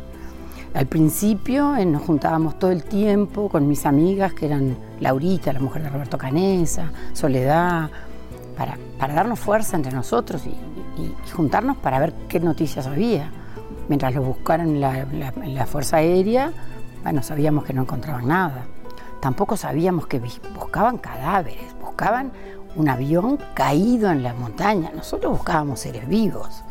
Al 0.77 0.87
principio 0.87 1.75
eh, 1.75 1.87
nos 1.87 2.03
juntábamos 2.03 2.59
todo 2.59 2.71
el 2.71 2.85
tiempo 2.85 3.49
con 3.49 3.67
mis 3.67 3.87
amigas, 3.87 4.35
que 4.35 4.45
eran 4.45 4.77
Laurita, 5.01 5.51
la 5.55 5.59
mujer 5.61 5.83
de 5.83 5.89
Roberto 5.89 6.19
Canesa, 6.19 6.93
Soledad, 7.15 7.89
para, 8.59 8.77
darnos 8.99 9.39
fuerza 9.39 9.75
entre 9.77 9.93
nosotros 9.93 10.43
y, 10.47 10.55
juntarnos 11.33 11.79
para 11.79 11.99
ver 11.99 12.13
qué 12.29 12.41
noticias 12.41 12.87
había. 12.87 13.31
Mientras 13.89 14.15
lo 14.15 14.21
buscaran 14.21 14.83
en 14.83 15.55
la 15.55 15.67
Fuerza 15.67 15.97
Aérea, 15.97 16.53
bueno, 17.03 17.23
sabíamos 17.23 17.65
que 17.65 17.73
no 17.73 17.83
encontraban 17.83 18.29
nada. 18.29 18.67
Tampoco 19.23 19.57
sabíamos 19.57 20.07
que 20.07 20.21
buscaban 20.55 20.99
cadáveres, 20.99 21.75
buscaban 21.81 22.33
un 22.75 22.91
avión 22.91 23.39
caído 23.55 24.11
en 24.11 24.23
la 24.23 24.35
montaña. 24.35 24.91
Nosotros 24.95 25.33
buscábamos 25.33 25.81
seres 25.81 26.07
vivos. 26.07 26.66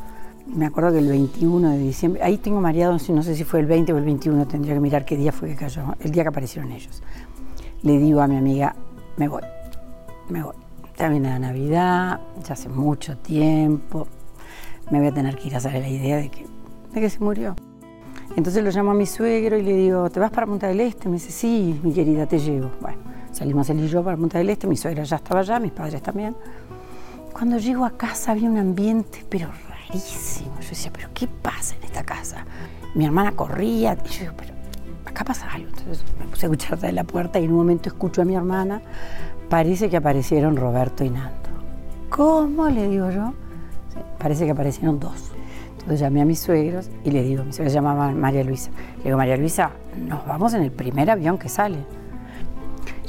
Me 0.47 0.67
acuerdo 0.67 0.91
que 0.91 0.99
el 0.99 1.07
21 1.07 1.71
de 1.71 1.79
diciembre, 1.79 2.21
ahí 2.21 2.37
tengo 2.37 2.61
mareado, 2.61 2.93
no 2.93 3.23
sé 3.23 3.35
si 3.35 3.43
fue 3.43 3.59
el 3.61 3.65
20 3.65 3.93
o 3.93 3.97
el 3.97 4.05
21, 4.05 4.47
tendría 4.47 4.75
que 4.75 4.79
mirar 4.79 5.03
qué 5.03 5.17
día 5.17 5.31
fue 5.31 5.49
que 5.49 5.55
cayó, 5.55 5.95
el 5.99 6.11
día 6.11 6.23
que 6.23 6.29
aparecieron 6.29 6.71
ellos. 6.71 7.01
Le 7.81 7.97
digo 7.97 8.21
a 8.21 8.27
mi 8.27 8.37
amiga, 8.37 8.75
me 9.17 9.27
voy, 9.27 9.41
me 10.29 10.43
voy. 10.43 10.55
Ya 10.97 11.09
viene 11.09 11.29
la 11.29 11.39
Navidad, 11.39 12.21
ya 12.47 12.53
hace 12.53 12.69
mucho 12.69 13.17
tiempo, 13.17 14.07
me 14.91 14.99
voy 14.99 15.07
a 15.07 15.13
tener 15.13 15.35
que 15.35 15.47
ir 15.47 15.55
a 15.55 15.59
saber 15.59 15.81
la 15.81 15.89
idea 15.89 16.17
de 16.17 16.29
que, 16.29 16.45
de 16.93 17.01
que 17.01 17.09
se 17.09 17.19
murió. 17.19 17.55
Entonces 18.35 18.63
lo 18.63 18.69
llamo 18.69 18.91
a 18.91 18.93
mi 18.93 19.05
suegro 19.05 19.57
y 19.57 19.63
le 19.63 19.73
digo, 19.73 20.09
¿te 20.09 20.19
vas 20.19 20.31
para 20.31 20.45
Punta 20.45 20.67
del 20.67 20.79
Este? 20.79 21.09
Me 21.09 21.15
dice, 21.15 21.31
sí, 21.31 21.79
mi 21.83 21.91
querida, 21.91 22.27
te 22.27 22.37
llevo. 22.37 22.71
Bueno, 22.81 22.97
salimos 23.31 23.69
él 23.69 23.83
y 23.83 23.87
yo 23.87 24.03
para 24.03 24.15
Punta 24.15 24.37
del 24.37 24.49
Este, 24.49 24.67
mi 24.67 24.77
suegra 24.77 25.03
ya 25.03 25.15
estaba 25.15 25.39
allá, 25.39 25.59
mis 25.59 25.71
padres 25.71 26.01
también. 26.01 26.35
Cuando 27.33 27.57
llego 27.57 27.83
a 27.83 27.91
casa 27.91 28.31
había 28.31 28.49
un 28.49 28.57
ambiente, 28.57 29.25
pero 29.29 29.49
rarísimo. 29.87 30.51
Yo 30.61 30.69
decía, 30.69 30.91
¿pero 30.93 31.09
qué 31.13 31.27
pasa 31.27 31.75
en 31.75 31.83
esta 31.83 32.03
casa? 32.03 32.45
Mi 32.93 33.05
hermana 33.05 33.31
corría 33.33 33.97
y 34.05 34.09
yo 34.09 34.19
digo, 34.21 34.33
pero 34.37 34.53
acá 35.05 35.23
pasa 35.23 35.47
algo. 35.51 35.69
Entonces 35.69 36.03
me 36.19 36.25
puse 36.25 36.45
a 36.45 36.49
escuchar 36.49 36.79
de 36.79 36.91
la 36.91 37.03
puerta 37.03 37.39
y 37.39 37.45
en 37.45 37.51
un 37.51 37.57
momento 37.57 37.89
escucho 37.89 38.21
a 38.21 38.25
mi 38.25 38.35
hermana, 38.35 38.81
parece 39.49 39.89
que 39.89 39.97
aparecieron 39.97 40.55
Roberto 40.55 41.03
y 41.03 41.09
Nando. 41.09 41.49
¿Cómo? 42.09 42.69
Le 42.69 42.87
digo 42.89 43.09
yo. 43.09 43.33
parece 44.17 44.45
que 44.45 44.51
aparecieron 44.51 44.99
dos. 44.99 45.31
Entonces 45.73 45.99
llamé 45.99 46.21
a 46.21 46.25
mis 46.25 46.39
suegros 46.39 46.89
y 47.03 47.11
le 47.11 47.21
digo, 47.21 47.43
mi 47.43 47.53
suegra 47.53 47.69
se 47.69 47.75
llamaba 47.75 48.11
María 48.11 48.43
Luisa. 48.43 48.71
Le 48.97 49.03
digo, 49.03 49.17
María 49.17 49.37
Luisa, 49.37 49.71
nos 49.97 50.25
vamos 50.25 50.53
en 50.53 50.63
el 50.63 50.71
primer 50.71 51.11
avión 51.11 51.37
que 51.37 51.49
sale. 51.49 51.77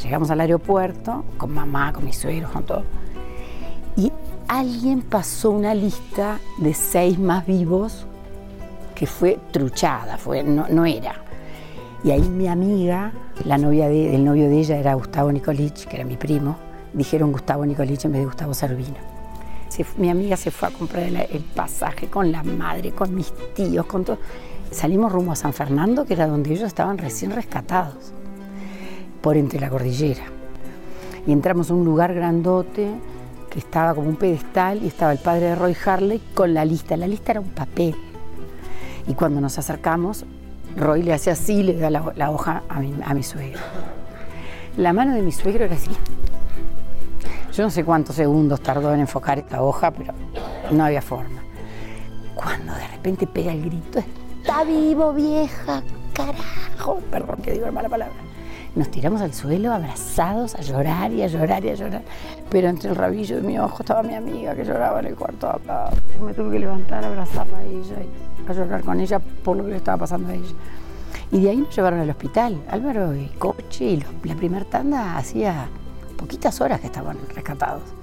Llegamos 0.03 0.31
al 0.31 0.41
aeropuerto 0.41 1.25
con 1.39 1.55
mamá, 1.55 1.93
con 1.93 2.05
mis 2.05 2.17
suegros, 2.19 2.51
con 2.51 2.65
todo. 2.65 2.85
Y 3.97 4.13
alguien 4.49 5.03
pasó 5.03 5.51
una 5.51 5.75
lista 5.75 6.39
de 6.59 6.75
seis 6.75 7.19
más 7.19 7.47
vivos 7.47 8.07
que 8.95 9.07
fue 9.07 9.39
truchada, 9.53 10.17
fue, 10.17 10.43
no, 10.43 10.87
era. 10.87 11.17
Y 12.03 12.11
ahí 12.11 12.23
mi 12.23 12.47
amiga, 12.47 13.13
la 13.45 13.59
novia 13.59 13.89
de, 13.89 14.15
el 14.15 14.25
novio 14.25 14.49
de 14.49 14.59
ella 14.59 14.79
era 14.79 14.95
Gustavo 14.95 15.33
Nicolich, 15.33 15.87
que 15.87 15.97
era 15.97 16.05
mi 16.05 16.17
primo, 16.17 16.57
dijeron 16.93 17.33
Gustavo 17.33 17.67
Nicolich 17.67 18.05
en 18.05 18.13
vez 18.13 18.21
de 18.21 18.27
Gustavo 18.27 18.55
Servino. 18.55 18.97
mi 19.99 20.09
amiga 20.09 20.37
se 20.37 20.51
fue 20.51 20.69
a 20.69 20.71
comprar 20.71 21.03
el, 21.03 21.17
el, 21.17 21.43
pasaje 21.43 22.09
con 22.09 22.33
la 22.33 22.43
madre, 22.43 22.93
con 22.93 23.15
mis 23.15 23.33
tíos, 23.55 23.85
con 23.87 24.05
todo. 24.05 24.19
Salimos 24.71 25.13
rumbo 25.13 25.33
a 25.33 25.37
San 25.37 25.53
Fernando, 25.53 26.05
que 26.05 26.15
era 26.15 26.27
donde 26.27 26.53
ellos 26.53 26.67
estaban 26.67 26.99
recién 26.99 27.33
rescatados, 27.33 28.13
por 29.21 29.37
entre 29.37 29.61
la 29.61 29.69
cordillera. 29.69 30.25
Y 31.27 31.33
entramos 31.33 31.71
a 31.71 31.75
un 31.75 31.85
lugar 31.85 32.15
grandote 32.15 32.89
estaba 33.57 33.95
como 33.95 34.09
un 34.09 34.17
pedestal 34.17 34.83
y 34.83 34.89
estaba 34.89 35.13
el 35.13 35.19
padre 35.19 35.47
de 35.47 35.55
Roy 35.55 35.77
Harley 35.85 36.21
con 36.35 36.55
la 36.55 36.65
lista. 36.65 36.97
La 36.97 37.07
lista 37.07 37.33
era 37.33 37.41
un 37.41 37.51
papel. 37.51 37.95
Y 39.09 39.15
cuando 39.15 39.41
nos 39.41 39.59
acercamos, 39.59 40.25
Roy 40.77 41.03
le 41.03 41.13
hace 41.13 41.31
así, 41.31 41.63
le 41.63 41.75
da 41.75 41.91
la, 41.91 42.13
la 42.17 42.31
hoja 42.31 42.63
a 42.69 42.81
mi, 42.81 42.95
a 43.05 43.15
mi 43.15 43.23
suegro. 43.23 43.61
La 44.77 44.93
mano 44.93 45.15
de 45.15 45.23
mi 45.23 45.33
suegro 45.33 45.65
era 45.65 45.75
así. 45.75 45.91
Yo 47.53 47.65
no 47.65 47.71
sé 47.71 47.85
cuántos 47.85 48.17
segundos 48.17 48.61
tardó 48.61 48.93
en 48.93 49.01
enfocar 49.01 49.39
esta 49.39 49.63
hoja, 49.63 49.91
pero 49.91 50.13
no 50.71 50.85
había 50.85 51.01
forma. 51.01 51.41
Cuando 52.35 52.75
de 52.75 52.87
repente 52.89 53.27
pega 53.27 53.53
el 53.53 53.63
grito, 53.65 54.01
está 54.41 54.65
vivo, 54.65 55.15
vieja, 55.15 55.83
carajo. 56.13 57.01
Perdón 57.11 57.37
que 57.43 57.53
digo 57.53 57.65
la 57.65 57.73
mala 57.73 57.89
palabra. 57.89 58.26
Nos 58.77 58.91
tiramos 58.91 59.23
al 59.23 59.33
suelo 59.33 59.73
abrazados 59.73 60.55
a 60.55 60.61
llorar 60.61 61.11
y 61.11 61.23
a 61.23 61.29
llorar 61.29 61.65
y 61.65 61.71
a 61.71 61.75
llorar. 61.75 62.03
Pero 62.51 62.69
entre 62.69 62.91
el 62.91 62.97
rabillo 62.97 63.37
de 63.37 63.43
mi 63.43 63.59
ojo 63.59 63.79
estaba 63.81 64.03
mi 64.03 64.15
amiga 64.15 64.55
que 64.55 64.67
lloraba 64.67 65.01
en 65.01 65.07
el 65.07 65.15
cuarto 65.15 65.49
acá. 65.49 65.89
Me 66.23 66.35
tuve 66.35 66.53
que 66.53 66.59
levantar, 66.59 67.03
abrazarla 67.03 67.57
a 67.57 67.65
ella 67.65 67.97
y 68.03 68.51
a 68.51 68.53
llorar 68.53 68.83
con 68.83 69.01
ella 69.01 69.19
por 69.19 69.57
lo 69.57 69.65
que 69.65 69.71
le 69.71 69.77
estaba 69.79 69.97
pasando 69.97 70.29
a 70.29 70.35
ella. 70.35 70.55
Y 71.33 71.41
de 71.41 71.51
ahí 71.51 71.57
nos 71.57 71.75
llevaron 71.75 72.01
al 72.01 72.11
hospital. 72.11 72.63
Álvaro 72.69 73.17
y 73.17 73.29
Coche 73.39 73.85
y 73.85 74.05
la 74.25 74.35
primera 74.35 74.67
tanda 74.67 75.17
hacía 75.17 75.69
poquitas 76.19 76.61
horas 76.61 76.79
que 76.79 76.89
estaban 76.89 77.17
rescatados. 77.35 77.96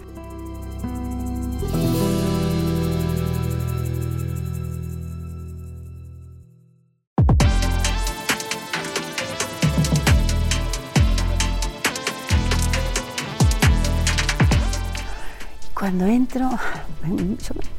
Cuando 15.83 16.05
entro, 16.05 16.49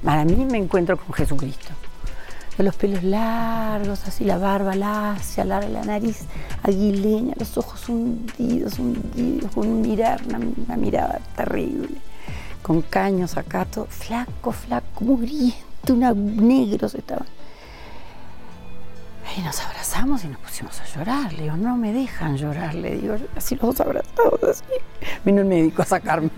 para 0.04 0.26
mí 0.26 0.44
me 0.44 0.58
encuentro 0.58 0.98
con 0.98 1.14
Jesucristo. 1.14 1.72
Los 2.58 2.76
pelos 2.76 3.02
largos, 3.02 4.06
así 4.06 4.24
la 4.24 4.36
barba 4.36 4.74
lacia, 4.74 5.42
la, 5.46 5.66
la 5.66 5.82
nariz 5.84 6.26
aguileña, 6.62 7.32
los 7.38 7.56
ojos 7.56 7.88
hundidos, 7.88 8.78
hundidos, 8.78 9.50
con 9.52 9.68
un 9.68 9.80
mirar, 9.80 10.20
una, 10.28 10.38
una 10.38 10.76
mirada 10.76 11.18
terrible, 11.34 11.96
con 12.60 12.82
caños 12.82 13.38
acá, 13.38 13.64
todo 13.64 13.86
flaco, 13.86 14.52
flaco, 14.52 15.02
mugriento, 15.02 15.94
una, 15.94 16.12
negros 16.12 16.94
estaban. 16.94 17.26
Y 19.36 19.40
nos 19.40 19.60
abrazamos 19.64 20.24
y 20.24 20.28
nos 20.28 20.38
pusimos 20.38 20.80
a 20.80 20.84
llorar. 20.84 21.32
Le 21.32 21.44
digo, 21.44 21.56
no 21.56 21.76
me 21.76 21.92
dejan 21.92 22.36
llorar, 22.36 22.74
le 22.74 22.96
digo, 22.96 23.16
así 23.36 23.56
los 23.56 23.76
dos 23.76 23.80
abrazados, 23.80 24.42
así. 24.48 24.64
Vino 25.24 25.40
el 25.40 25.46
médico 25.46 25.82
a 25.82 25.84
sacarme. 25.84 26.30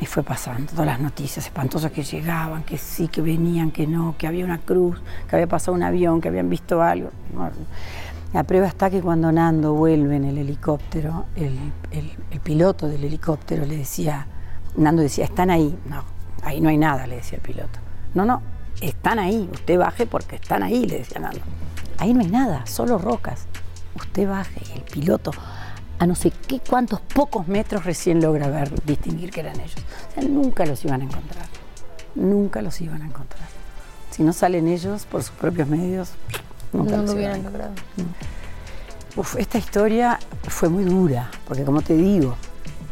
Y 0.00 0.06
fue 0.06 0.22
pasando 0.22 0.72
todas 0.72 0.86
las 0.86 1.00
noticias 1.00 1.44
espantosas 1.44 1.92
que 1.92 2.02
llegaban, 2.02 2.64
que 2.64 2.78
sí, 2.78 3.08
que 3.08 3.20
venían, 3.20 3.70
que 3.70 3.86
no, 3.86 4.16
que 4.18 4.26
había 4.26 4.44
una 4.44 4.58
cruz, 4.58 5.00
que 5.28 5.36
había 5.36 5.46
pasado 5.46 5.76
un 5.76 5.82
avión, 5.82 6.20
que 6.20 6.28
habían 6.28 6.48
visto 6.48 6.82
algo. 6.82 7.10
La 8.32 8.42
prueba 8.42 8.66
está 8.66 8.90
que 8.90 9.00
cuando 9.00 9.30
Nando 9.30 9.74
vuelve 9.74 10.16
en 10.16 10.24
el 10.24 10.38
helicóptero, 10.38 11.26
el, 11.36 11.56
el, 11.92 12.10
el 12.30 12.40
piloto 12.40 12.88
del 12.88 13.04
helicóptero 13.04 13.64
le 13.66 13.76
decía, 13.76 14.26
Nando 14.76 15.02
decía, 15.02 15.26
están 15.26 15.50
ahí. 15.50 15.78
No, 15.88 16.02
ahí 16.42 16.60
no 16.60 16.70
hay 16.70 16.78
nada, 16.78 17.06
le 17.06 17.16
decía 17.16 17.36
el 17.36 17.42
piloto. 17.42 17.78
No, 18.14 18.24
no, 18.24 18.42
están 18.80 19.20
ahí, 19.20 19.48
usted 19.52 19.78
baje 19.78 20.06
porque 20.06 20.36
están 20.36 20.64
ahí, 20.64 20.86
le 20.86 20.98
decía 20.98 21.20
Nando. 21.20 21.40
Ahí 21.98 22.14
no 22.14 22.20
hay 22.20 22.28
nada, 22.28 22.66
solo 22.66 22.98
rocas. 22.98 23.46
Usted 23.94 24.28
baje 24.28 24.60
y 24.68 24.78
el 24.78 24.82
piloto 24.82 25.30
a 25.98 26.06
no 26.06 26.14
sé 26.14 26.32
qué 26.48 26.60
cuántos 26.60 27.00
pocos 27.00 27.46
metros 27.46 27.84
recién 27.84 28.20
logra 28.20 28.48
ver, 28.48 28.70
distinguir 28.84 29.30
que 29.30 29.40
eran 29.40 29.60
ellos. 29.60 29.76
O 30.10 30.14
sea, 30.14 30.28
nunca 30.28 30.66
los 30.66 30.84
iban 30.84 31.00
a 31.02 31.04
encontrar. 31.04 31.46
Nunca 32.14 32.62
los 32.62 32.80
iban 32.80 33.02
a 33.02 33.06
encontrar. 33.06 33.48
Si 34.10 34.22
no 34.22 34.32
salen 34.32 34.68
ellos 34.68 35.06
por 35.06 35.22
sus 35.22 35.34
propios 35.36 35.68
medios, 35.68 36.10
nunca 36.72 36.92
no 36.92 37.02
los 37.02 37.10
lo 37.10 37.16
hubieran 37.16 37.42
logrado. 37.42 37.72
Uf, 39.16 39.36
esta 39.36 39.58
historia 39.58 40.18
fue 40.48 40.68
muy 40.68 40.84
dura, 40.84 41.30
porque 41.46 41.64
como 41.64 41.82
te 41.82 41.94
digo, 41.94 42.34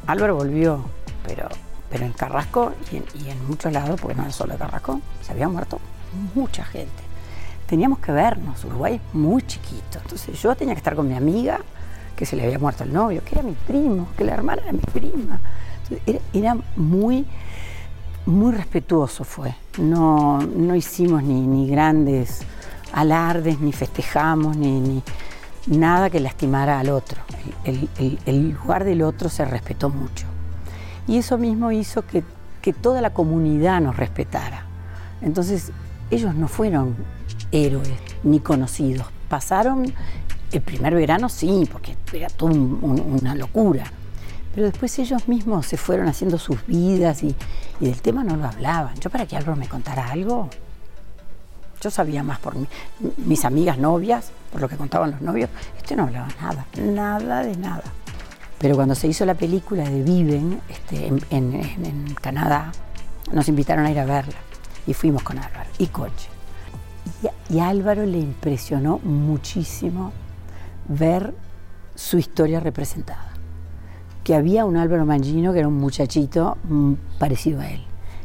Álvaro 0.06 0.36
volvió, 0.36 0.84
pero, 1.26 1.48
pero 1.90 2.04
en 2.04 2.12
Carrasco 2.12 2.72
y 2.92 2.96
en, 2.96 3.04
y 3.14 3.30
en 3.30 3.46
muchos 3.46 3.72
lados, 3.72 4.00
porque 4.00 4.16
no 4.16 4.26
es 4.26 4.34
solo 4.34 4.56
Carrasco, 4.56 5.00
se 5.22 5.32
había 5.32 5.48
muerto 5.48 5.80
mucha 6.34 6.64
gente. 6.64 7.11
Teníamos 7.72 8.00
que 8.00 8.12
vernos, 8.12 8.62
Uruguay 8.66 8.96
es 8.96 9.14
muy 9.14 9.40
chiquito. 9.46 9.98
Entonces 10.02 10.38
yo 10.42 10.54
tenía 10.54 10.74
que 10.74 10.80
estar 10.80 10.94
con 10.94 11.08
mi 11.08 11.14
amiga, 11.14 11.58
que 12.14 12.26
se 12.26 12.36
le 12.36 12.44
había 12.44 12.58
muerto 12.58 12.84
el 12.84 12.92
novio, 12.92 13.22
que 13.24 13.34
era 13.34 13.42
mi 13.42 13.54
primo, 13.54 14.08
que 14.14 14.24
la 14.24 14.34
hermana 14.34 14.60
era 14.60 14.72
mi 14.72 14.80
prima. 14.80 15.40
Era, 16.34 16.54
muy, 16.76 17.24
muy 18.26 18.52
respetuoso 18.52 19.24
fue. 19.24 19.54
No, 19.78 20.42
no 20.42 20.76
hicimos 20.76 21.22
ni, 21.22 21.46
ni 21.46 21.66
grandes 21.66 22.42
alardes, 22.92 23.58
ni 23.58 23.72
festejamos, 23.72 24.54
ni, 24.54 24.78
ni, 24.78 25.02
nada 25.66 26.10
que 26.10 26.20
lastimara 26.20 26.78
al 26.78 26.90
otro. 26.90 27.22
El, 27.64 27.88
el, 27.96 28.18
el, 28.26 28.50
lugar 28.50 28.84
del 28.84 29.00
otro 29.00 29.30
se 29.30 29.46
respetó 29.46 29.88
mucho. 29.88 30.26
Y 31.08 31.16
eso 31.16 31.38
mismo 31.38 31.72
hizo 31.72 32.06
que, 32.06 32.22
que 32.60 32.74
toda 32.74 33.00
la 33.00 33.14
comunidad 33.14 33.80
nos 33.80 33.96
respetara. 33.96 34.66
Entonces, 35.22 35.72
ellos 36.10 36.34
no 36.34 36.48
fueron 36.48 36.96
héroes 37.52 37.90
ni 38.24 38.40
conocidos. 38.40 39.06
Pasaron 39.28 39.92
el 40.50 40.60
primer 40.60 40.94
verano, 40.94 41.28
sí, 41.28 41.68
porque 41.70 41.96
era 42.12 42.28
toda 42.28 42.52
un, 42.52 42.78
un, 42.82 43.00
una 43.20 43.34
locura. 43.34 43.84
Pero 44.54 44.66
después 44.66 44.98
ellos 44.98 45.28
mismos 45.28 45.66
se 45.66 45.76
fueron 45.76 46.08
haciendo 46.08 46.38
sus 46.38 46.66
vidas 46.66 47.22
y, 47.22 47.34
y, 47.80 47.86
del 47.86 48.02
tema 48.02 48.22
no 48.22 48.36
lo 48.36 48.46
hablaban. 48.46 48.94
Yo 49.00 49.08
para 49.08 49.26
que 49.26 49.36
Álvaro 49.36 49.56
me 49.56 49.68
contara 49.68 50.10
algo, 50.10 50.50
yo 51.80 51.90
sabía 51.90 52.22
más 52.22 52.38
por 52.38 52.54
mí. 52.54 52.66
mis 53.16 53.44
amigas 53.44 53.78
novias, 53.78 54.30
por 54.50 54.60
lo 54.60 54.68
que 54.68 54.76
contaban 54.76 55.12
los 55.12 55.22
novios, 55.22 55.48
este 55.76 55.96
no 55.96 56.04
hablaba 56.04 56.28
nada, 56.40 56.66
nada 56.76 57.42
de 57.42 57.56
nada. 57.56 57.84
Pero 58.58 58.76
cuando 58.76 58.94
se 58.94 59.08
hizo 59.08 59.24
la 59.24 59.34
película 59.34 59.88
de 59.88 60.02
Viven 60.02 60.60
este, 60.68 61.06
en, 61.06 61.20
en 61.30 62.14
Canadá, 62.20 62.70
nos 63.32 63.48
invitaron 63.48 63.86
a 63.86 63.90
ir 63.90 63.98
a 63.98 64.04
verla 64.04 64.36
y 64.86 64.94
fuimos 64.94 65.22
con 65.22 65.38
Álvaro 65.38 65.70
y 65.78 65.86
coche. 65.86 66.31
Y, 67.48 67.58
a 67.58 67.68
Álvaro 67.68 68.04
le 68.04 68.18
impresionó 68.18 68.98
muchísimo 68.98 70.12
ver 70.88 71.34
su 71.94 72.18
historia 72.18 72.60
representada. 72.60 73.32
Que 74.24 74.34
había 74.34 74.64
un 74.64 74.76
Álvaro 74.76 75.04
Mangino 75.04 75.52
que 75.52 75.60
era 75.60 75.68
un 75.68 75.78
muchachito 75.78 76.56
mm, 76.64 76.92
parecido 77.18 77.60
a 77.60 77.70
él. 77.70 77.82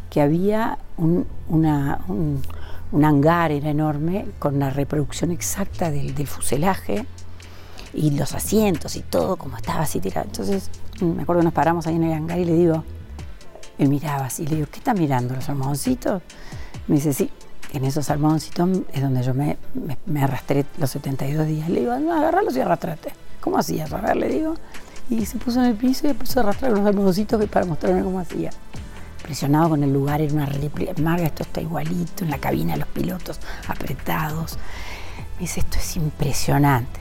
Que 0.10 0.22
había 0.22 0.78
un, 0.98 1.28
un, 1.50 3.04
hangar, 3.04 3.52
era 3.52 3.70
enorme, 3.70 4.28
con 4.40 4.60
la 4.60 4.70
reproducción 4.70 5.32
exacta 5.32 5.92
del, 5.92 6.16
fuselaje 6.26 7.06
y 7.94 8.12
los 8.12 8.34
asientos 8.34 8.96
y 8.96 9.02
todo, 9.02 9.36
como 9.36 9.58
estaba 9.58 9.82
así 9.82 10.00
tirado. 10.00 10.28
Entonces, 10.28 10.70
me 11.02 11.24
acuerdo 11.24 11.42
que 11.42 11.46
nos 11.46 11.54
paramos 11.54 11.88
ahí 11.88 11.96
en 11.96 12.04
el 12.04 12.14
hangar 12.14 12.40
y 12.40 12.46
le 12.46 12.54
digo, 12.54 12.84
él 13.78 13.90
miraba 13.90 14.26
así, 14.26 14.48
le 14.48 14.56
digo, 14.56 14.68
¿qué 14.72 14.80
está 14.80 14.94
mirando? 14.94 15.36
¿Los 15.36 15.50
almohadoncitos? 15.50 16.22
Me 16.88 16.96
dice, 16.96 17.14
sí, 17.14 17.30
en 17.74 17.84
esos 17.84 18.10
almohadoncitos 18.10 18.70
es 18.94 19.02
donde 19.02 19.24
yo 19.24 19.34
me, 19.34 19.58
arrastré 20.22 20.66
los 20.78 20.90
72 20.92 21.48
días. 21.48 21.70
Le 21.70 21.82
digo, 21.82 21.98
no, 22.00 22.14
agarrarlos 22.14 22.56
y 22.56 22.62
arrastrate. 22.62 23.12
¿Cómo 23.42 23.58
hacías? 23.58 23.92
A 23.92 24.16
le 24.16 24.30
digo. 24.30 24.56
Y 25.10 25.26
se 25.26 25.38
puso 25.38 25.60
en 25.62 25.68
el 25.68 25.76
piso 25.76 26.08
y 26.08 26.12
empezó 26.12 26.40
a 26.40 26.44
arrastrar 26.44 26.72
los 26.72 26.86
almohadoncitos 26.86 27.44
para 27.48 27.66
mostrarme 27.66 28.04
cómo 28.04 28.20
hacía. 28.20 28.52
Impresionado 29.20 29.70
con 29.70 29.84
el 29.84 29.92
lugar, 29.92 30.22
era 30.22 30.34
una 30.34 30.46
réplica. 30.46 30.94
Marga, 31.02 31.26
esto 31.26 31.44
está 31.44 31.62
igualito, 31.62 32.24
en 32.24 32.32
la 32.32 32.38
cabina 32.38 32.76
los 32.78 32.88
pilotos 32.88 33.40
apretados. 33.68 34.58
Me 35.36 35.42
dice, 35.42 35.60
esto 35.60 35.78
es 35.78 35.98
impresionante. 35.98 37.00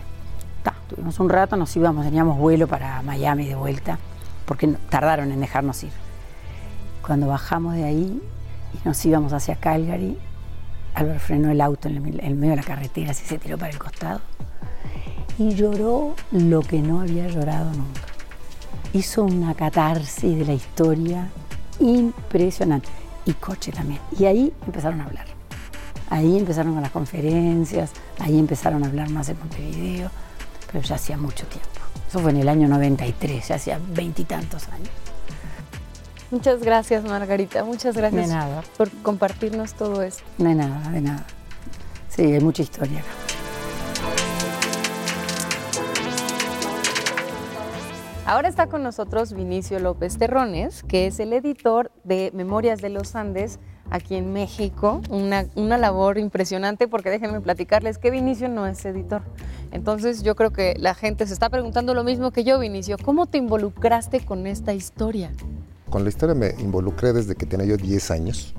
Ta, 0.63 0.75
tuvimos 0.89 1.19
un 1.21 1.29
rato, 1.29 1.57
nos 1.57 1.75
íbamos, 1.77 2.05
teníamos 2.05 2.39
vuelo 2.39 2.67
para 2.67 3.03
Miami 3.03 3.47
de 3.47 3.55
vuelta, 3.55 3.99
porque 4.45 4.69
tardaron 4.91 5.31
en 5.33 5.41
dejarnos 5.41 5.83
ir. 5.85 5.93
Cuando 7.05 7.29
bajamos 7.29 7.75
de 7.75 7.85
ahí 7.85 8.21
y 8.75 8.89
nos 8.89 9.05
íbamos 9.05 9.33
hacia 9.33 9.55
Calgary, 9.57 10.19
Álvaro 10.97 11.21
frenó 11.21 11.51
el 11.51 11.61
auto 11.61 11.89
en 11.89 11.97
el, 11.97 12.35
medio 12.35 12.53
de 12.53 12.57
la 12.57 12.63
carretera, 12.63 13.11
así 13.11 13.27
se 13.27 13.37
tiró 13.37 13.59
para 13.59 13.71
el 13.71 13.79
costado 13.79 14.23
y 15.39 15.55
lloró 15.55 16.17
lo 16.33 16.63
que 16.63 16.81
no 16.81 17.03
había 17.03 17.29
llorado 17.29 17.71
nunca. 17.71 18.01
Hizo 18.95 19.25
una 19.25 19.55
catarsis 19.55 20.39
de 20.39 20.45
la 20.47 20.55
historia 20.55 21.29
impresionante. 21.81 22.89
Y 23.27 23.35
Coche 23.35 23.73
también. 23.73 24.01
Y 24.19 24.25
ahí 24.25 24.53
empezaron 24.65 25.03
a 25.03 25.05
hablar. 25.05 25.27
Ahí 26.09 26.39
empezaron 26.39 26.73
con 26.73 26.83
las 26.83 26.93
conferencias, 26.93 27.91
ahí 28.19 28.39
empezaron 28.39 28.83
a 28.83 28.87
hablar 28.87 29.11
más 29.11 29.29
en 29.29 29.39
Montevideo, 29.39 30.11
pero 30.73 30.83
ya 30.83 30.95
hacía 30.95 31.19
mucho 31.19 31.45
tiempo. 31.47 31.69
Eso 32.09 32.21
fue 32.21 32.31
en 32.31 32.39
el 32.39 32.49
año 32.49 32.69
93, 32.69 33.49
ya 33.49 33.57
hacía 33.57 33.79
veintitantos 33.93 34.67
años. 34.69 34.89
Muchas 36.31 36.61
gracias, 36.61 37.05
Margarita. 37.05 37.65
Muchas 37.65 37.97
gracias 37.97 38.29
De 38.29 38.35
nada. 38.35 38.63
por 38.77 38.91
compartirnos 39.03 39.75
todo 39.75 40.03
esto. 40.03 40.23
De 40.39 40.55
nada, 40.55 40.91
de 40.91 41.01
nada. 41.01 41.25
Sí, 42.09 42.23
hay 42.23 42.41
mucha 42.41 42.63
historia 42.63 43.01
acá. 43.01 43.09
Ahora 48.25 48.49
está 48.49 48.67
con 48.67 48.83
nosotros 48.83 49.33
Vinicio 49.35 49.79
López 49.79 50.19
Terrones, 50.19 50.83
que 50.83 51.07
es 51.07 51.21
el 51.21 51.33
editor 51.33 51.93
de 52.03 52.33
Memorias 52.35 52.81
de 52.81 52.89
los 52.89 53.15
Andes 53.15 53.61
aquí 53.89 54.17
en 54.17 54.33
México. 54.33 55.01
Una, 55.11 55.47
una 55.55 55.79
labor 55.79 56.19
impresionante 56.19 56.89
porque 56.89 57.09
déjenme 57.11 57.41
platicarles 57.41 57.99
que 57.99 58.11
Vinicio 58.11 58.49
no 58.49 58.67
es 58.67 58.85
editor. 58.85 59.23
Entonces 59.71 60.25
yo 60.25 60.35
creo 60.35 60.51
que 60.51 60.75
la 60.77 60.95
gente 60.95 61.25
se 61.29 61.35
está 61.35 61.51
preguntando 61.51 61.95
lo 61.95 62.03
mismo 62.03 62.33
que 62.33 62.43
yo, 62.43 62.59
Vinicio. 62.59 62.97
¿Cómo 63.01 63.27
te 63.27 63.39
involucraste 63.39 64.19
con 64.25 64.49
esta 64.49 64.75
historia? 64.75 65.31
Con 65.97 66.05
la 66.05 66.11
historia 66.11 66.35
me 66.35 66.55
involucré 66.59 67.15
desde 67.15 67.37
que 67.37 67.47
tenía 67.47 67.65
yo 67.65 67.79
10 67.79 68.11
años, 68.11 68.53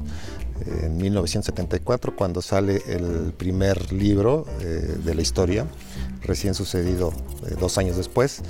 en 0.81 0.97
1974, 0.97 2.15
cuando 2.15 2.41
sale 2.41 2.81
el 2.87 3.31
primer 3.37 3.93
libro 3.93 4.47
eh, 4.59 4.97
de 5.05 5.13
la 5.13 5.21
historia, 5.21 5.67
recién 6.23 6.55
sucedido 6.55 7.13
eh, 7.45 7.53
dos 7.59 7.77
años 7.77 7.95
después. 7.95 8.41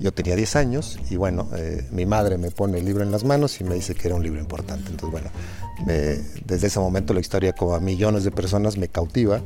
Yo 0.00 0.10
tenía 0.12 0.34
10 0.34 0.56
años 0.56 0.98
y 1.10 1.14
bueno, 1.16 1.48
eh, 1.54 1.86
mi 1.92 2.06
madre 2.06 2.36
me 2.36 2.50
pone 2.50 2.78
el 2.78 2.84
libro 2.86 3.04
en 3.04 3.12
las 3.12 3.22
manos 3.22 3.60
y 3.60 3.62
me 3.62 3.76
dice 3.76 3.94
que 3.94 4.08
era 4.08 4.16
un 4.16 4.24
libro 4.24 4.40
importante. 4.40 4.90
Entonces 4.90 5.12
bueno, 5.12 5.30
me- 5.86 6.18
desde 6.44 6.66
ese 6.66 6.80
momento 6.80 7.14
la 7.14 7.20
historia 7.20 7.52
como 7.52 7.76
a 7.76 7.78
millones 7.78 8.24
de 8.24 8.32
personas 8.32 8.76
me 8.76 8.88
cautiva 8.88 9.42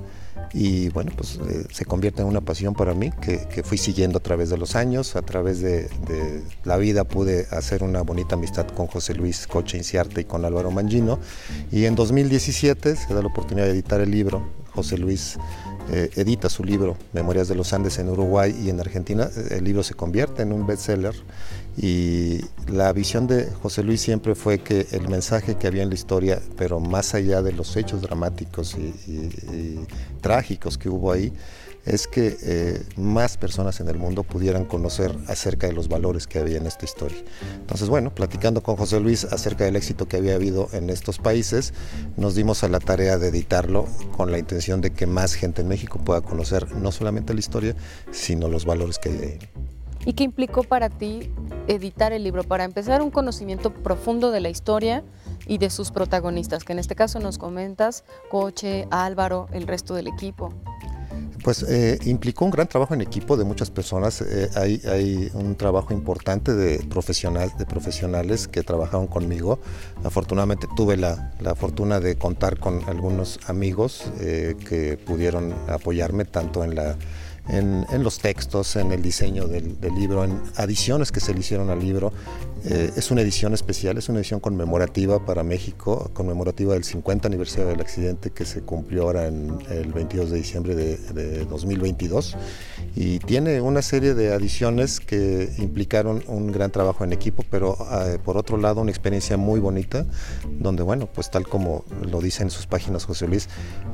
y 0.53 0.89
bueno, 0.91 1.13
pues 1.17 1.39
eh, 1.49 1.67
se 1.71 1.85
convierte 1.85 2.23
en 2.23 2.29
una 2.29 2.41
pasión 2.41 2.75
para 2.75 2.95
mí 2.95 3.11
que, 3.21 3.47
que 3.49 3.63
fui 3.63 3.79
siguiendo 3.79 4.19
a 4.19 4.23
través 4.23 4.51
de 4.51 4.59
los 4.59 4.77
años, 4.77 5.17
a 5.17 5.23
través 5.23 5.61
de, 5.61 5.89
de 6.07 6.43
la 6.65 6.77
vida 6.77 7.05
pude 7.05 7.47
hacer 7.51 7.83
una 7.83 8.03
bonita 8.03 8.35
amistad 8.37 8.67
con 8.69 8.87
José 8.87 9.15
Luis 9.15 9.47
Coche 9.47 9.77
Inciarte 9.77 10.23
y 10.23 10.25
con 10.25 10.45
Álvaro 10.45 10.71
Mangino. 10.71 11.19
Y 11.71 11.85
en 11.85 11.95
2017 11.95 12.97
se 12.97 13.15
da 13.15 13.21
la 13.21 13.29
oportunidad 13.29 13.67
de 13.67 13.73
editar 13.73 14.01
el 14.01 14.11
libro, 14.11 14.49
José 14.73 14.99
Luis 14.99 15.39
eh, 15.91 16.11
edita 16.17 16.51
su 16.51 16.65
libro 16.65 16.99
Memorias 17.15 17.49
de 17.49 17.55
los 17.55 17.73
Andes 17.73 17.99
en 17.99 18.11
Uruguay 18.11 18.55
y 18.63 18.69
en 18.69 18.79
Argentina, 18.79 19.31
el 19.51 19.65
libro 19.65 19.83
se 19.83 19.95
convierte 19.95 20.43
en 20.43 20.53
un 20.53 20.67
bestseller 20.67 21.15
y 21.81 22.41
la 22.67 22.93
visión 22.93 23.27
de 23.29 23.47
José 23.63 23.85
Luis 23.85 24.01
siempre 24.01 24.35
fue 24.35 24.59
que 24.59 24.87
el 24.91 25.09
mensaje 25.09 25.57
que 25.57 25.69
había 25.69 25.83
en 25.85 25.89
la 25.91 25.95
historia, 25.95 26.43
pero 26.57 26.81
más 26.81 27.15
allá 27.15 27.41
de 27.41 27.53
los 27.53 27.77
hechos 27.77 28.03
dramáticos 28.03 28.75
y, 28.77 28.93
y- 29.11 29.55
y 29.55 29.87
trágicos 30.21 30.77
que 30.77 30.89
hubo 30.89 31.13
ahí, 31.13 31.33
es 31.87 32.07
que 32.09 32.37
eh, 32.43 32.83
más 32.97 33.37
personas 33.39 33.81
en 33.81 33.89
el 33.89 33.97
mundo 33.97 34.23
pudieran 34.25 34.65
conocer 34.67 35.17
acerca 35.29 35.69
de 35.69 35.73
los 35.73 35.89
valores 35.89 36.27
que 36.27 36.39
había 36.39 36.59
en 36.59 36.67
esta 36.67 36.85
historia. 36.85 37.17
Entonces, 37.61 37.89
bueno, 37.89 38.15
platicando 38.15 38.63
con 38.63 38.77
José 38.77 39.01
Luis 39.01 39.25
acerca 39.25 39.65
del 39.65 39.77
éxito 39.77 40.07
que 40.07 40.17
había 40.19 40.35
habido 40.35 40.69
en 40.73 40.91
estos 40.91 41.19
países, 41.19 41.73
nos 42.17 42.35
dimos 42.35 42.63
a 42.65 42.69
la 42.69 42.81
tarea 42.81 43.17
de 43.17 43.29
editarlo 43.29 43.87
con 44.17 44.31
la 44.33 44.39
intención 44.39 44.81
de 44.83 44.91
que 44.91 45.07
más 45.07 45.33
gente 45.35 45.63
en 45.63 45.69
México 45.69 45.99
pueda 46.05 46.21
conocer 46.21 46.75
no 46.77 46.93
solamente 46.93 47.33
la 47.33 47.41
historia, 47.41 47.75
sino 48.11 48.49
los 48.49 48.67
valores 48.67 48.99
que 48.99 49.09
hay 49.11 49.19
ahí. 49.19 49.39
¿Y 50.09 50.15
qué 50.15 50.25
implicó 50.25 50.63
para 50.63 50.89
ti 50.89 51.31
editar 51.67 52.15
el 52.15 52.25
libro? 52.25 52.43
Para 52.43 52.65
empezar, 52.65 53.03
un 53.03 53.11
conocimiento 53.11 53.75
profundo 53.75 54.31
de 54.31 54.41
la 54.41 54.49
historia 54.49 55.05
y 55.47 55.59
de 55.59 55.69
sus 55.69 55.91
protagonistas, 55.91 56.65
que 56.65 56.73
en 56.73 56.79
este 56.79 56.95
caso 56.95 57.21
nos 57.21 57.37
comentas, 57.37 58.05
Coche, 58.31 58.89
Álvaro, 58.91 59.49
el 59.53 59.67
resto 59.67 59.93
del 59.93 60.07
equipo. 60.07 60.55
Pues 61.45 61.63
eh, 61.63 61.99
implicó 62.07 62.47
un 62.47 62.51
gran 62.51 62.69
trabajo 62.69 62.95
en 62.95 63.03
equipo 63.03 63.37
de 63.37 63.45
muchas 63.45 63.71
personas. 63.71 64.23
Eh, 64.23 64.49
hay, 64.57 65.31
un 65.35 65.57
trabajo 65.57 65.93
importante 65.93 66.55
de, 66.55 66.79
profesional, 66.87 67.53
de 67.59 67.67
profesionales 67.67 68.49
que 68.49 68.63
trabajaron 68.63 69.09
conmigo. 69.09 69.59
Afortunadamente 70.05 70.67
tuve 70.75 70.97
la, 70.97 71.35
la 71.39 71.55
fortuna 71.55 72.01
de 72.01 72.17
contar 72.17 72.59
con 72.59 72.83
algunos 72.89 73.41
amigos 73.47 74.11
eh, 74.21 74.57
que 74.67 74.97
pudieron 74.97 75.55
apoyarme 75.69 76.25
tanto 76.25 76.65
en 76.65 76.77
la 76.77 76.97
en, 77.49 77.87
en 77.91 78.03
los 78.03 78.19
textos, 78.19 78.77
en 78.77 78.93
el 78.93 79.03
diseño 79.03 79.47
del, 79.49 79.81
del 79.81 79.95
libro, 79.95 80.25
en 80.25 80.41
adiciones 80.57 81.13
que 81.13 81.21
se 81.21 81.35
le 81.35 81.41
hicieron 81.41 81.71
al 81.71 81.81
libro. 81.81 82.13
Eh, 82.65 82.91
es 82.97 83.11
una 83.11 83.23
edición 83.23 83.55
especial, 83.55 83.99
es 83.99 84.09
una 84.09 84.19
edición 84.19 84.41
conmemorativa 84.41 85.25
para 85.25 85.43
México, 85.43 86.11
conmemorativa 86.13 86.75
del 86.75 86.85
50 86.85 87.29
aniversario 87.29 87.69
del 87.69 87.81
accidente 87.81 88.31
que 88.31 88.45
se 88.45 88.63
cumplió 88.63 89.05
ahora 89.05 89.27
en 89.27 89.59
el 89.71 89.93
22 89.93 90.31
de 90.31 90.37
diciembre 90.37 90.75
de, 90.75 90.97
de 90.97 91.45
2022. 91.45 92.37
Y 92.97 93.21
tiene 93.21 93.61
una 93.61 93.83
serie 93.83 94.15
de 94.15 94.33
adiciones 94.33 94.99
que 94.99 95.53
implicaron 95.59 96.25
un 96.27 96.51
gran 96.51 96.73
trabajo 96.73 97.05
en 97.05 97.13
equipo, 97.13 97.45
pero 97.49 97.77
eh, 98.07 98.19
por 98.25 98.37
otro 98.37 98.57
lado 98.57 98.81
una 98.81 98.91
experiencia 98.91 99.37
muy 99.37 99.61
bonita, 99.61 100.05
donde 100.51 100.83
bueno, 100.83 101.07
pues 101.07 101.31
tal 101.31 101.47
como 101.47 101.85
lo 102.11 102.21
dice 102.21 102.43
en 102.43 102.51
sus 102.51 102.67
páginas 102.67 103.05
José 103.05 103.29
Luis, 103.29 103.49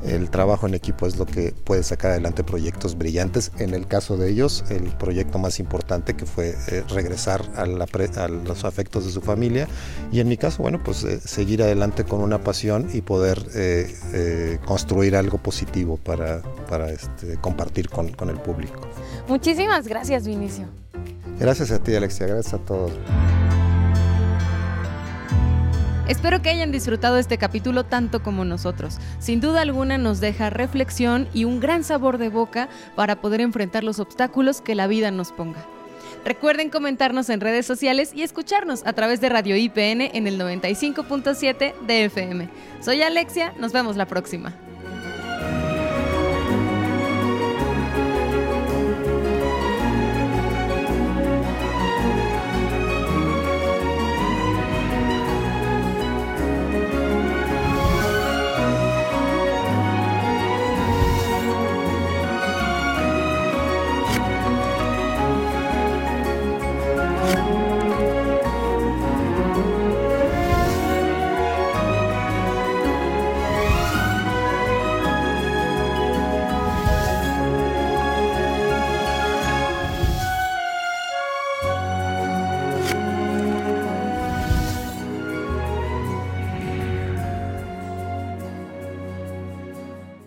el 0.05 0.29
trabajo 0.29 0.67
en 0.67 0.73
equipo 0.73 1.05
es 1.05 1.17
lo 1.17 1.25
que 1.25 1.51
puede 1.51 1.83
sacar 1.83 2.11
adelante 2.11 2.43
proyectos 2.43 2.97
brillantes. 2.97 3.51
En 3.59 3.73
el 3.73 3.87
caso 3.87 4.17
de 4.17 4.29
ellos, 4.29 4.63
el 4.69 4.85
proyecto 4.97 5.37
más 5.37 5.59
importante 5.59 6.15
que 6.15 6.25
fue 6.25 6.55
eh, 6.67 6.83
regresar 6.89 7.41
a, 7.55 7.65
la 7.65 7.85
a 7.85 8.54
los 8.55 8.65
afectos 8.65 9.05
de 9.05 9.11
su 9.11 9.21
familia 9.21 9.67
y 10.11 10.19
en 10.19 10.27
mi 10.27 10.37
caso, 10.37 10.63
bueno, 10.63 10.81
pues 10.83 11.03
eh, 11.03 11.19
seguir 11.19 11.61
adelante 11.61 12.03
con 12.03 12.21
una 12.21 12.39
pasión 12.39 12.87
y 12.93 13.01
poder 13.01 13.45
eh, 13.53 13.93
eh, 14.13 14.59
construir 14.65 15.15
algo 15.15 15.37
positivo 15.37 15.97
para, 15.97 16.41
para 16.69 16.89
este, 16.89 17.37
compartir 17.37 17.89
con, 17.89 18.09
con 18.13 18.29
el 18.29 18.37
público. 18.37 18.81
Muchísimas 19.27 19.87
gracias, 19.87 20.25
Vinicio. 20.25 20.67
Gracias 21.39 21.71
a 21.71 21.79
ti, 21.79 21.93
Alexia, 21.93 22.27
gracias 22.27 22.53
a 22.53 22.57
todos. 22.59 22.91
Espero 26.07 26.41
que 26.43 26.49
hayan 26.49 26.71
disfrutado 26.71 27.17
este 27.17 27.39
capítulo 27.39 27.83
tanto 27.83 28.21
como 28.21 28.45
nosotros. 28.45 28.99
Sin 29.17 29.41
duda 29.41 29.61
alguna 29.61 29.97
nos 29.97 30.19
deja 30.19 30.51
reflexión 30.51 31.27
y 31.33 31.45
un 31.45 31.59
gran 31.59 31.83
sabor 31.83 32.19
de 32.19 32.29
boca 32.29 32.69
para 32.95 33.21
poder 33.21 33.41
enfrentar 33.41 33.83
los 33.83 33.99
obstáculos 33.99 34.61
que 34.61 34.75
la 34.75 34.85
vida 34.85 35.09
nos 35.09 35.31
ponga. 35.31 35.65
Recuerden 36.25 36.71
comentarnos 36.71 37.29
en 37.29 37.39
redes 37.39 37.67
sociales 37.67 38.11
y 38.15 38.23
escucharnos 38.23 38.83
a 38.87 38.93
través 38.93 39.21
de 39.21 39.29
Radio 39.29 39.55
IPN 39.55 40.01
en 40.01 40.25
el 40.25 40.39
95.7 40.39 41.79
de 41.85 42.05
FM. 42.05 42.49
Soy 42.81 43.03
Alexia, 43.03 43.53
nos 43.59 43.71
vemos 43.71 43.95
la 43.95 44.07
próxima. 44.07 44.51